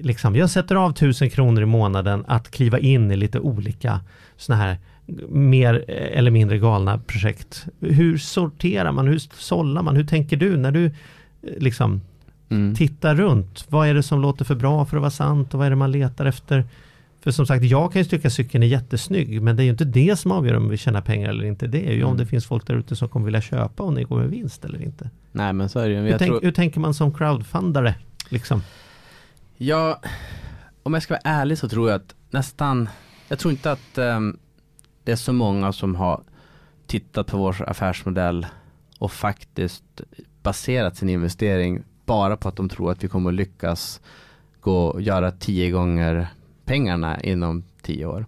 [0.00, 4.00] Liksom, jag sätter av tusen kronor i månaden att kliva in i lite olika
[4.36, 4.78] sådana här
[5.28, 7.66] mer eller mindre galna projekt.
[7.80, 9.06] Hur sorterar man?
[9.08, 9.96] Hur sållar man?
[9.96, 10.92] Hur tänker du när du eh,
[11.58, 12.00] liksom
[12.48, 12.74] Mm.
[12.74, 13.64] tittar runt?
[13.68, 15.76] Vad är det som låter för bra för att vara sant och vad är det
[15.76, 16.64] man letar efter?
[17.20, 19.84] För som sagt, jag kan ju tycka cykeln är jättesnygg, men det är ju inte
[19.84, 21.66] det som avgör om vi tjänar pengar eller inte.
[21.66, 22.18] Det är ju om Mm.
[22.18, 24.82] det finns folk där ute som kommer vilja köpa om ni går med vinst eller
[24.82, 25.10] inte.
[25.32, 26.00] Nej men så är det ju.
[26.00, 27.94] Hur, tänk, tror- hur tänker man som crowdfundare?
[28.28, 28.62] Liksom?
[29.56, 30.00] Ja,
[30.82, 32.88] om jag ska vara ärlig så tror jag att nästan,
[33.28, 34.36] jag tror inte att ehm,
[35.04, 36.22] det är så många som har
[36.86, 38.46] tittat på vår affärsmodell
[38.98, 40.00] och faktiskt
[40.42, 44.00] baserat sin investering bara på att de tror att vi kommer att lyckas
[44.60, 46.28] gå och göra tio gånger
[46.64, 48.26] pengarna inom tio år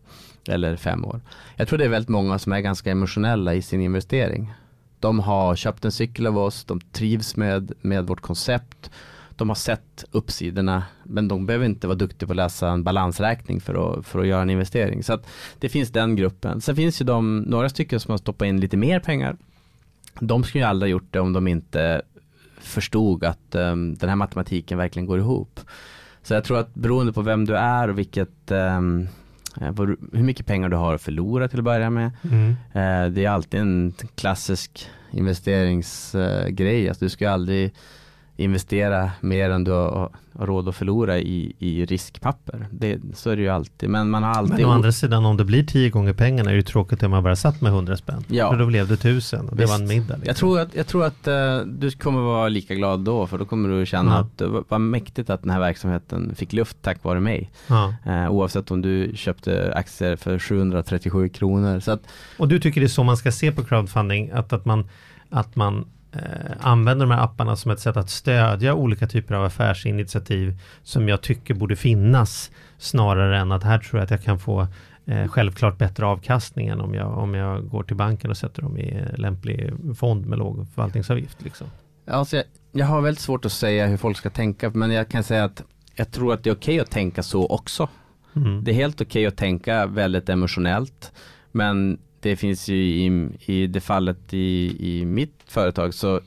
[0.48, 1.20] eller fem år.
[1.56, 4.54] Jag tror det är väldigt många som är ganska emotionella i sin investering.
[5.00, 8.90] De har köpt en cykel av oss, de trivs med, med vårt koncept,
[9.36, 13.60] de har sett uppsidorna men de behöver inte vara duktiga på att läsa en balansräkning
[13.60, 15.02] för att, för att göra en investering.
[15.02, 15.26] Så att
[15.58, 16.60] det finns den gruppen.
[16.60, 19.36] Sen finns ju de, några stycken som har stoppat in lite mer pengar.
[20.20, 22.02] De skulle ju aldrig ha gjort det om de inte
[22.58, 25.60] förstod att ehm, den här matematiken verkligen går ihop.
[26.22, 30.68] Så jag tror att beroende på vem du är och vilket du- hur mycket pengar
[30.68, 32.10] du har att förlora till att börja med.
[32.22, 32.48] Mm.
[32.50, 36.88] Eh, det är alltid en klassisk investeringsgrej.
[36.88, 37.74] Alltså du ska aldrig
[38.36, 42.66] investera mer än du har, har råd att förlora i, i riskpapper.
[42.70, 43.88] Det, så är det ju alltid.
[43.90, 44.56] Men man har alltid...
[44.56, 47.10] Men å andra sidan om det blir tio gånger pengarna är det ju tråkigt om
[47.10, 48.24] man bara satt med hundra spänn.
[48.28, 48.50] Ja.
[48.50, 49.72] För då blev det tusen och det Visst.
[49.74, 50.14] var en middag.
[50.16, 50.26] Liksom.
[50.26, 53.44] Jag tror att, jag tror att eh, du kommer vara lika glad då för då
[53.44, 54.18] kommer du känna Ja.
[54.18, 57.50] att det var, var mäktigt att den här verksamheten fick luft tack vare mig.
[57.66, 57.94] Ja.
[58.06, 61.80] Eh, oavsett om du köpte aktier för 737 kronor.
[61.80, 62.00] Så att,
[62.38, 64.88] Och du tycker det är så man ska se på crowdfunding, att, att man,
[65.30, 65.84] att man eh,
[66.60, 71.22] använder de här apparna som ett sätt att stödja olika typer av affärsinitiativ som jag
[71.22, 74.66] tycker borde finnas snarare än att här tror jag att jag kan få
[75.06, 78.78] eh, självklart bättre avkastning än om jag, om jag går till banken och sätter dem
[78.78, 81.42] i eh, lämplig fond med låg förvaltningsavgift.
[81.42, 81.66] Liksom.
[82.06, 85.24] Alltså jag, jag har väldigt svårt att säga hur folk ska tänka men jag kan
[85.24, 85.62] säga att
[85.94, 87.88] jag tror att det är okej att tänka så också.
[88.36, 88.64] Mm.
[88.64, 91.12] Det är helt okej att tänka väldigt emotionellt.
[91.52, 96.20] Men det finns ju i, i det fallet i, i mitt företag så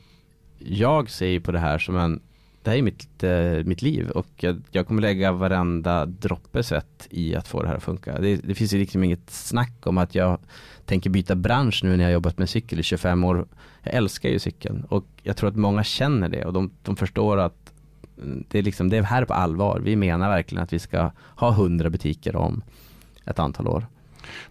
[0.60, 2.22] jag ser ju på det här som en
[2.64, 7.08] det här är mitt, eh, mitt liv och jag, jag kommer lägga varenda droppe svett
[7.10, 8.20] i att få det här att funka.
[8.20, 10.40] Det, det finns ju liksom inget snack om att jag
[10.86, 13.48] tänker byta bransch nu när jag har jobbat med cykel i 25 år.
[13.84, 17.38] Jag älskar ju cykeln och jag tror att många känner det och de, de förstår
[17.38, 17.74] att
[18.50, 19.80] det är, liksom, det är här på allvar.
[19.84, 22.64] Vi menar verkligen att vi ska ha 100 butiker om
[23.26, 23.88] ett antal år.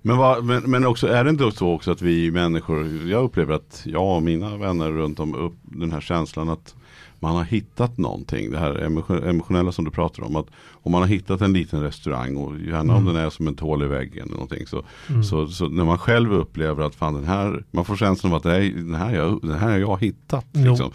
[0.03, 3.55] Men, vad, men, men också, är det inte så också att vi människor, jag upplever
[3.55, 6.75] att jag och mina vänner runt om upp den här känslan att
[7.21, 10.37] man har hittat någonting, det här emotion- emotionella som du pratar om.
[10.37, 13.55] Att om man har hittat en liten restaurang och gärna om den är som en
[13.55, 14.67] tål i väggen eller någonting.
[14.67, 14.85] Så,
[15.31, 18.43] så, så när man själv upplever att fan den här, man får känslan av att
[18.43, 20.47] det här, den här, jag, den här har jag hittat.
[20.53, 20.91] Liksom.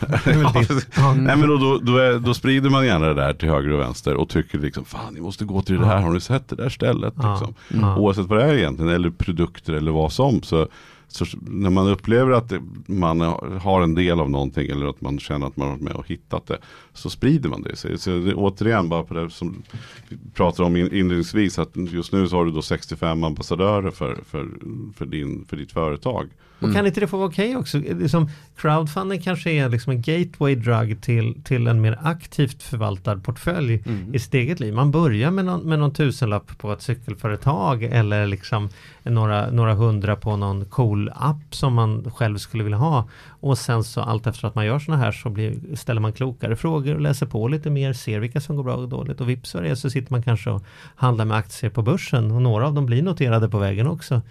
[1.16, 3.80] Nej men då, då, då, är, då sprider man gärna det där till höger och
[3.80, 6.56] vänster och tycker liksom fan ni måste gå till det här, har ni sett det
[6.56, 7.14] där stället?
[7.16, 7.30] Ja.
[7.30, 7.54] Liksom.
[7.80, 7.98] Ja.
[7.98, 10.42] Oavsett vad det är egentligen, eller produkter eller vad som.
[10.42, 10.68] Så,
[11.08, 13.20] så när man upplever att det, man
[13.60, 16.08] har en del av någonting eller att man känner att man har varit med och
[16.08, 16.58] hittat det.
[16.92, 17.76] Så sprider man det.
[17.76, 19.62] Så, så det, återigen bara på det som
[20.08, 21.58] vi pratade om in, inledningsvis.
[21.58, 24.48] Att just nu så har du då 65 ambassadörer för, för,
[24.96, 26.28] för, din, för ditt företag.
[26.60, 27.78] Och kan inte det få vara okej också?
[27.78, 33.84] Liksom, crowdfunding kanske är liksom en gateway drug till, till en mer aktivt förvaltad portfölj
[34.12, 34.74] i sitt eget liv.
[34.74, 38.68] Man börjar med någon, med någon tusenlapp på ett cykelföretag eller liksom
[39.02, 43.08] några, några hundra på någon cool app som man själv skulle vilja ha.
[43.28, 46.56] Och sen så allt efter att man gör sådana här så blir, ställer man klokare
[46.56, 49.54] frågor och läser på lite mer, ser vilka som går bra och dåligt och vips
[49.54, 50.64] vad det är så sitter man kanske och
[50.96, 54.22] handlar med aktier på börsen och några av dem blir noterade på vägen också.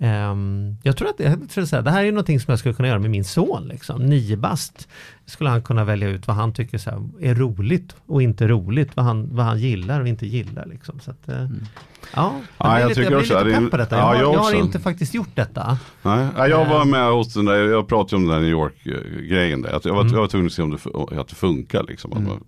[0.00, 2.74] Ehm, jag tror att jag tror att säga, det här är någonting som jag skulle
[2.74, 3.68] kunna göra med min son.
[3.68, 4.06] Liksom.
[4.06, 4.88] Nio bast
[5.26, 8.90] skulle han kunna välja ut vad han tycker så är roligt och inte roligt.
[8.96, 10.66] Vad han, vad han gillar och inte gillar.
[10.66, 11.00] Liksom.
[11.00, 11.46] Så att, eh,
[12.16, 13.96] Ja, Ja, jag lite, tycker jag också blir att lite pepp på detta.
[13.96, 14.56] ja, Jag, har- jag jag har också.
[14.56, 15.78] inte faktiskt gjort detta.
[16.02, 16.84] Nej, ja, jag var Eh.
[16.86, 19.72] med hos den där, jag pratade om den där New York-grejen där.
[19.72, 20.12] Att jag, var, Mm.
[20.14, 22.10] jag var tvungen att se om det, att det funkar liksom.
[22.10, 22.40] Man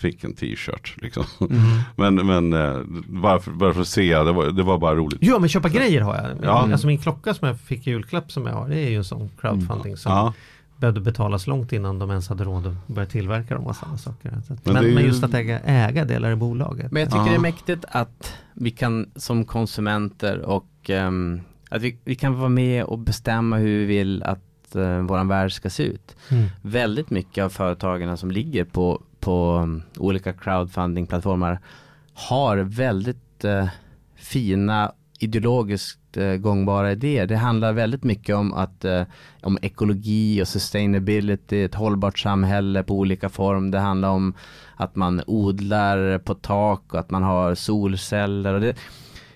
[0.00, 1.24] fick en t-shirt liksom.
[1.40, 1.60] Mm.
[2.14, 5.18] Men, men eh, varför, varför se, det var, det var bara roligt.
[5.20, 6.26] Ja, men köpa grejer har jag.
[6.42, 6.68] Ja.
[6.72, 9.04] Alltså min klocka som jag fick i julklapp som jag har, det är ju en
[9.04, 10.32] sån crowdfunding som Ja.
[10.76, 14.32] behövde betalas långt innan de ens hade råd att börja tillverka dem och sådana saker.
[14.46, 16.92] Så att, Men men, är men, ju- just att äga, äga delar i bolaget.
[16.92, 17.28] Men jag tycker Ja.
[17.30, 21.40] det är mäktigt att vi kan som konsumenter och ehm,
[21.70, 24.40] att vi, vi kan vara med och bestämma hur vi vill att
[24.76, 26.16] uh, våran värld ska se ut.
[26.30, 26.46] Mm.
[26.62, 31.58] Väldigt mycket av företagen som ligger på, på um, olika crowdfunding-plattformar
[32.14, 33.68] har väldigt eh,
[34.16, 37.26] fina ideologiskt eh, gångbara idéer.
[37.26, 39.02] Det handlar väldigt mycket om att eh,
[39.42, 43.70] om ekologi och sustainability, ett hållbart samhälle på olika form.
[43.70, 44.34] Det handlar om
[44.76, 48.54] att man odlar på tak och att man har solceller.
[48.54, 48.66] Och det,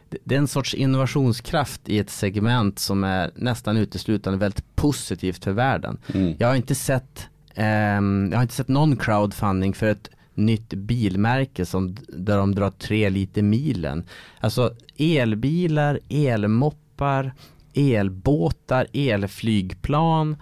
[0.08, 5.44] det- det är en sorts innovationskraft i ett segment som är nästan uteslutande väldigt positivt
[5.44, 5.98] för världen.
[6.14, 6.34] Mm.
[6.38, 11.66] Jag har inte sett ehm, jag har inte sett någon crowdfunding för ett nytt bilmärke
[11.66, 14.04] som där de drar tre liter milen.
[14.40, 17.32] Alltså elbilar, elmoppar,
[17.74, 20.36] elbåtar, elflygplan,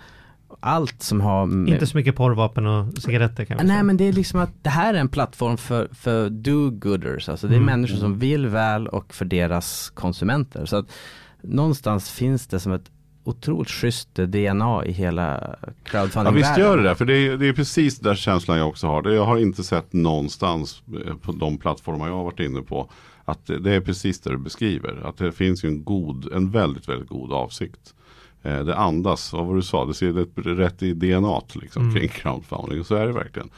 [0.61, 4.05] allt som har med, Inte så mycket porrvapen och cigaretter kan vi Nej men det
[4.05, 7.67] är liksom att det här är en plattform för, för do-gooders, alltså det är Mm.
[7.67, 10.67] människor som vill väl och för deras konsumenter.
[10.67, 10.87] Så att
[11.43, 12.91] någonstans finns det som ett
[13.25, 17.47] otroligt schysst DNA i hela Ja crowdfunding visst gör det det, för det är, det
[17.49, 19.03] är precis den känslan jag också har.
[19.03, 22.91] Det, jag har inte sett någonstans eh, på de plattformar jag har varit inne på.
[23.25, 25.07] Att det, det är precis det du beskriver.
[25.07, 27.95] Att det finns ju en god, en väldigt, väldigt god avsikt.
[28.43, 30.13] Eh, det andas, av vad du sa, det ser
[30.43, 31.95] det rätt i DNA liksom, Mm.
[31.95, 32.81] kring crowdfunding.
[32.81, 33.51] Och så är det verkligen.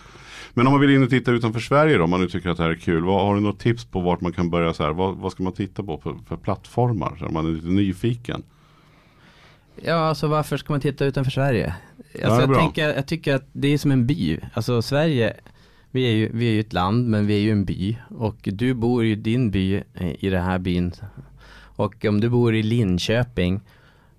[0.55, 2.57] Men om man vill in och titta utanför Sverige då, om man nu tycker att
[2.57, 3.05] det här är kul.
[3.05, 4.93] Vad, har du något tips på vart man kan börja så här?
[4.93, 7.17] Vad, vad ska man titta på för, för plattformar?
[7.19, 8.43] Så om man är lite nyfiken.
[9.83, 11.75] Ja, alltså varför ska man titta utanför Sverige?
[12.25, 14.41] Alltså jag, tänker, jag tycker att det är som en by.
[14.55, 15.37] Alltså Sverige,
[15.91, 17.99] vi är, ju, vi är ju ett land men vi är ju en by.
[18.11, 20.93] Och du bor i din by, eh, i den här byn.
[21.77, 23.61] Och om du bor i Linköping,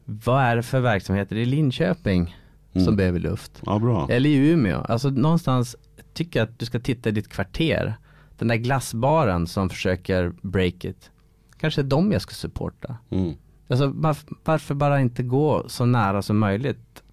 [0.05, 2.35] vad är det för verksamheter i Linköping
[2.73, 2.95] som Mm.
[2.95, 3.61] behöver luft?
[3.65, 4.07] Ja.
[4.09, 5.75] Eller i Umeå, alltså någonstans
[6.13, 7.95] tycker jag att du ska titta i ditt kvarter.
[8.37, 11.11] Den där glassbaren som försöker break it.
[11.59, 12.97] Kanske är de jag ska supporta.
[13.09, 13.33] Mm.
[13.67, 17.03] Alltså varf- varför bara inte gå så nära som möjligt?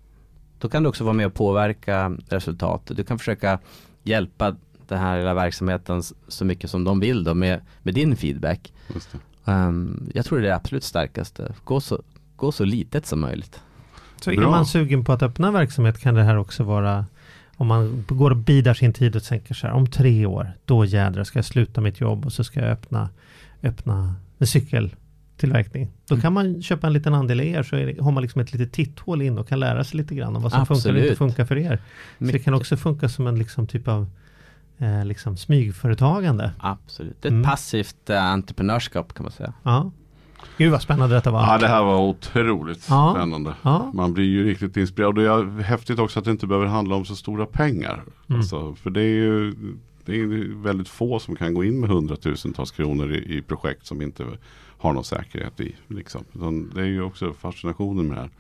[0.59, 2.96] Då kan du också vara med och påverka resultatet.
[2.96, 3.59] Du kan försöka
[4.03, 4.57] hjälpa
[4.88, 8.72] den här lilla verksamheten så mycket som de vill då med, med din feedback.
[8.94, 9.53] Just det.
[9.53, 11.55] Ehm, jag tror det är det absolut starkaste.
[11.64, 12.03] Gå så,
[12.36, 13.61] gå så litet som möjligt.
[14.20, 17.07] Så är man sugen på att öppna verksamhet kan det här också vara
[17.57, 20.84] om man går och bidar sin tid och tänker så här, om tre år, då
[20.84, 23.09] jädrar ska jag sluta mitt jobb och så ska jag öppna,
[23.62, 24.46] öppna en
[25.37, 25.89] cykeltillverkning.
[26.09, 28.41] Då kan man köpa en liten andel i er så är det, har man liksom
[28.41, 30.78] ett litet titthål in och kan lära sig lite grann om vad som funkar och
[30.78, 31.05] Absolut.
[31.05, 31.76] inte funkar för er.
[31.76, 31.83] Så
[32.18, 32.45] det Mycket.
[32.45, 34.07] kan också funka som en liksom typ av
[34.78, 36.53] eh, liksom smygföretagande.
[36.59, 37.16] Absolut.
[37.22, 37.45] Det är ett Mm.
[37.45, 39.53] passivt eh, entreprenörskap kan man säga.
[39.62, 39.91] Ja.
[40.59, 41.43] Gud vad spännande detta var.
[41.47, 43.14] Ja, det här var otroligt Ja.
[43.16, 43.55] spännande.
[43.62, 43.91] Ja.
[43.95, 45.09] Man blir ju riktigt inspirerad.
[45.09, 48.03] Och det är häftigt också att det inte behöver handla om så stora pengar.
[48.28, 48.41] Mm.
[48.41, 49.55] Alltså, för det är ju
[50.05, 54.03] det är väldigt få som kan gå in med hundratusentals kronor i, i projekt som
[54.03, 54.24] inte
[54.83, 55.74] har någon säkerhet i.
[55.89, 56.24] Liksom.
[56.74, 58.30] Det är ju också fascinationen med det här.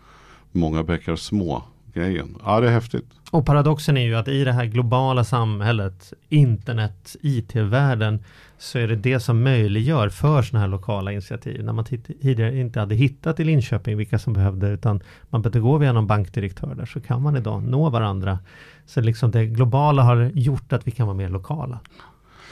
[0.52, 1.62] Många bäckar små
[1.92, 2.36] grejen.
[2.44, 3.06] Ja, det är häftigt.
[3.30, 8.24] Och paradoxen är ju att i det här globala samhället, internet, IT-världen,
[8.58, 11.64] så är det det som möjliggör för sådana här lokala initiativ.
[11.64, 15.78] När man tidigare inte hade hittat i Linköping vilka som behövde, utan man behövde gå
[15.78, 18.38] via någon bankdirektör där, så kan man idag nå varandra.
[18.86, 21.80] Så liksom det globala har gjort att vi kan vara mer lokala.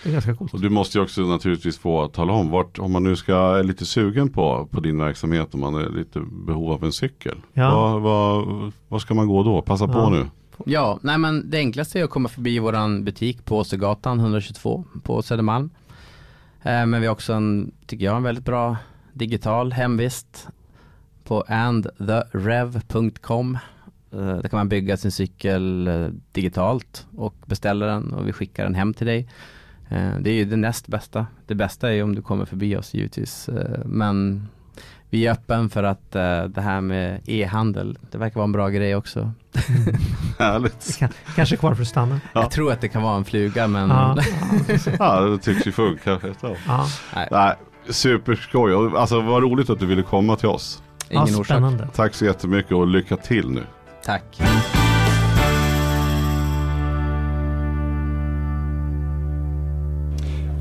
[0.03, 0.55] Det är ganska coolt.
[0.55, 3.63] Och du måste ju också naturligtvis få tala om vart, om man nu ska, är
[3.63, 7.37] lite sugen på, på din verksamhet, om man är lite behov av en cykel.
[7.53, 7.75] Ja.
[7.75, 9.63] Vad, vad, vad ska man gå då?
[9.63, 10.09] Passa på Ja.
[10.11, 10.27] nu.
[10.67, 15.23] Ja, nej men det enklaste är att komma förbi våran butik på Åsögatan 122 på
[15.23, 15.71] Södermalm.
[16.63, 18.77] Eh, men vi har också en, tycker jag, en väldigt bra
[19.13, 20.49] digital hemvist
[21.25, 23.59] på andtherev.com.
[24.13, 28.65] Eh, där kan man bygga sin cykel eh, digitalt och beställa den och vi skickar
[28.65, 29.29] den hem till dig.
[29.91, 31.27] Eh, det är ju det näst bästa.
[31.47, 33.49] Det bästa är ju om du kommer förbi oss givetvis.
[33.49, 34.49] Eh, men
[35.11, 38.69] vi är öppen för att eh, det här med e-handel, det verkar vara en bra
[38.69, 39.33] grej också.
[40.39, 40.99] Härligt.
[40.99, 42.21] Kan, kanske kvar för att stanna.
[42.33, 42.41] Ja.
[42.41, 44.17] Jag tror att det kan vara en fluga men Ja,
[44.99, 46.21] Ja, det tycks ju funka.
[46.41, 46.57] Så.
[46.67, 46.87] ja,
[47.31, 47.55] Nej,
[47.89, 48.97] superskoj.
[48.97, 50.83] Alltså vad roligt att du ville komma till oss.
[51.09, 51.47] ja, ingen orsak.
[51.47, 51.89] spännande.
[51.95, 53.63] Tack så jättemycket och lycka till nu.
[54.05, 54.41] Tack.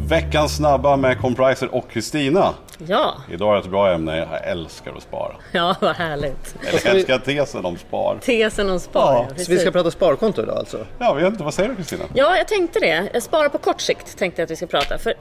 [0.09, 2.53] Veckans snabba med Compriser och Kristina.
[2.87, 4.17] Ja, Idag är ett bra ämne.
[4.17, 5.35] Jag älskar att spara.
[5.51, 6.55] ja vad härligt.
[6.71, 8.17] Jag älskar tesen om spar.
[8.21, 9.13] Tesen om spar.
[9.13, 9.45] Ja, precis.
[9.45, 10.85] så vi ska prata sparkonto idag alltså?
[10.99, 11.43] Ja, vet inte.
[11.43, 12.03] Vad säger du Kristina?
[12.13, 13.21] Ja, jag tänkte det.
[13.21, 14.97] Spara på kort sikt tänkte jag att vi ska prata.
[14.97, 15.13] För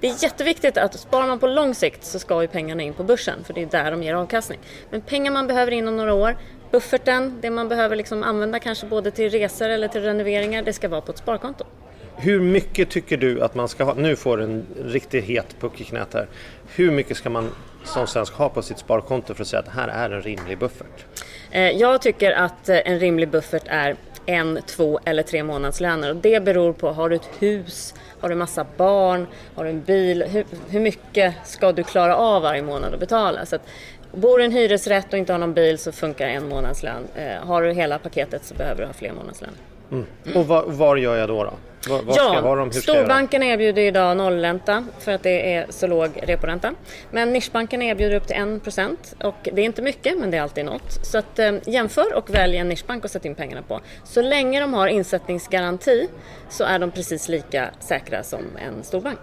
[0.00, 3.04] det är jätteviktigt att sparar man på lång sikt så ska ju pengarna in på
[3.04, 4.58] börsen för det är där de ger avkastning.
[4.90, 6.36] Men pengar man behöver inom några år,
[6.70, 10.88] bufferten, det man behöver liksom använda kanske både till resor eller till renoveringar, det ska
[10.88, 11.64] vara på ett sparkonto.
[12.16, 13.94] Hur mycket tycker du att man ska ha?
[13.94, 16.26] Nu får du en riktigt het puck i knät här.
[16.74, 17.50] Hur mycket ska man
[17.84, 20.58] som svensk ha på sitt sparkonto för att säga att det här är en rimlig
[20.58, 21.04] buffert?
[21.50, 23.96] Eh, jag tycker att eh, en rimlig buffert är
[24.26, 28.34] en, två eller tre månadslöner och det beror på, har du ett hus, har du
[28.34, 32.94] massa barn, har du en bil, hur, hur mycket ska du klara av varje månad
[32.94, 33.46] att betala?
[33.46, 33.62] Så att,
[34.12, 37.06] bor du i en hyresrätt och inte har någon bil så funkar en månadslön.
[37.14, 39.58] Eh, har du hela paketet så behöver du ha fler månadslöner.
[40.34, 41.44] Och var, var gör jag då?
[41.44, 41.52] då?
[41.88, 42.70] Var, var göra?
[42.70, 46.74] storbanken erbjuder idag nollränta för att det är så låg reporänta.
[47.10, 50.64] Men nischbanken erbjuder upp till 1% och det är inte mycket men det är alltid
[50.64, 51.06] något.
[51.06, 53.80] Så att, eh, jämför och välj en nischbank att sätta in pengarna på.
[54.04, 56.08] Så länge de har insättningsgaranti
[56.48, 59.20] så är de precis lika säkra som en storbank.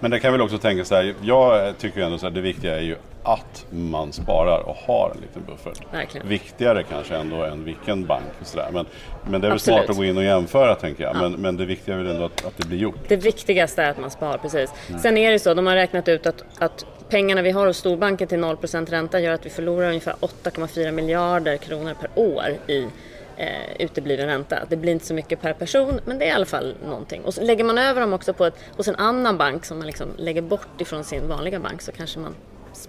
[0.00, 1.14] Men det kan väl också tänka så här.
[1.22, 2.30] Jag tycker ju ändå så här.
[2.30, 2.96] Det viktiga är ju
[3.26, 5.92] att man sparar och har en liten buffert.
[5.92, 6.28] Verkligen.
[6.28, 8.68] Viktigare kanske ändå än vilken bank och sådär.
[8.72, 8.86] Men,
[9.24, 9.78] men det är väl Absolut.
[9.78, 11.16] smart att gå in och jämföra tänker jag.
[11.16, 13.08] Men, men det viktiga är väl ändå att, att det blir gjort.
[13.08, 14.72] Det viktigaste är att man sparar, precis.
[15.02, 18.28] Sen är det så, de har räknat ut att, att pengarna vi har hos storbanken
[18.28, 22.88] till 0% ränta gör att vi förlorar ungefär 8,4 miljarder kronor per år i
[23.36, 23.48] eh,
[23.78, 24.58] utebliven ränta.
[24.68, 27.22] Det blir inte så mycket per person, men det är i alla fall någonting.
[27.24, 29.86] Och så lägger man över dem också på ett, hos en annan bank som man
[29.86, 32.34] liksom lägger bort ifrån sin vanliga bank så kanske man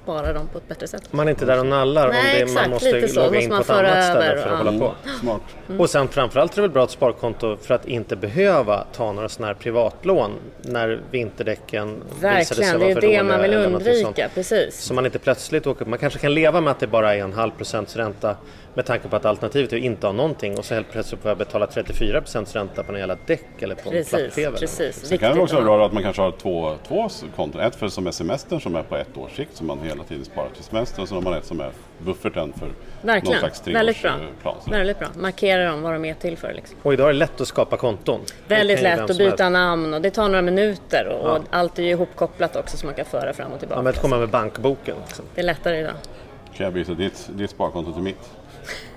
[0.04, 1.14] sparar dem på ett bättre sätt.
[1.14, 3.16] Man är inte där och nallar Nej, om det, exakt, man måste så.
[3.16, 4.72] logga Måste in man på ett annat ställe över, för att ja.
[4.72, 4.94] hålla på.
[5.22, 5.42] Smart.
[5.80, 9.30] Och sen framförallt är det väl bra ett sparkonto för att inte behöva ta några
[9.30, 10.32] sådana här privatlån
[10.62, 14.80] när vinterdäcken visade sig Verkligen, det vara är för det dåliga man vill undvika, precis.
[14.80, 17.34] Så man inte plötsligt åker Man kanske kan leva med att det bara är en
[17.34, 18.36] halv procents ränta
[18.78, 21.30] med tanke på att alternativet är att inte ha någonting och så helt plötsligt får
[21.32, 24.60] jag betala 34 procents ränta på en jävla däck eller på en Precis, plattfevel.
[24.60, 24.96] precis.
[25.06, 25.78] Sen kan det också vara att ha.
[25.78, 27.62] bra att man kanske har två, två konton.
[27.62, 30.26] Ett för som är semestern som är på ett års sikt som man hela tiden
[30.26, 31.02] sparar till semestern.
[31.02, 34.12] Och så har man ett som är bufferten för någon Verkligen, slags väldigt bra.
[34.12, 34.56] treårsplan.
[34.72, 35.08] Väldigt bra.
[35.16, 36.54] Markera dem vad de är till för.
[36.54, 36.78] Liksom.
[36.84, 38.20] Och idag är det lätt att skapa konton.
[38.48, 39.38] Väldigt lätt att som helst.
[39.38, 42.86] byta namn och det tar några minuter och, och allt är ju ihopkopplat också så
[42.86, 43.80] man kan föra fram och tillbaka.
[43.80, 44.96] Ja, men att komma med bankboken.
[45.08, 45.26] Liksom.
[45.36, 45.94] Det är lättare idag.
[46.56, 48.30] Kan jag byta ditt, ditt sparkonto till mitt?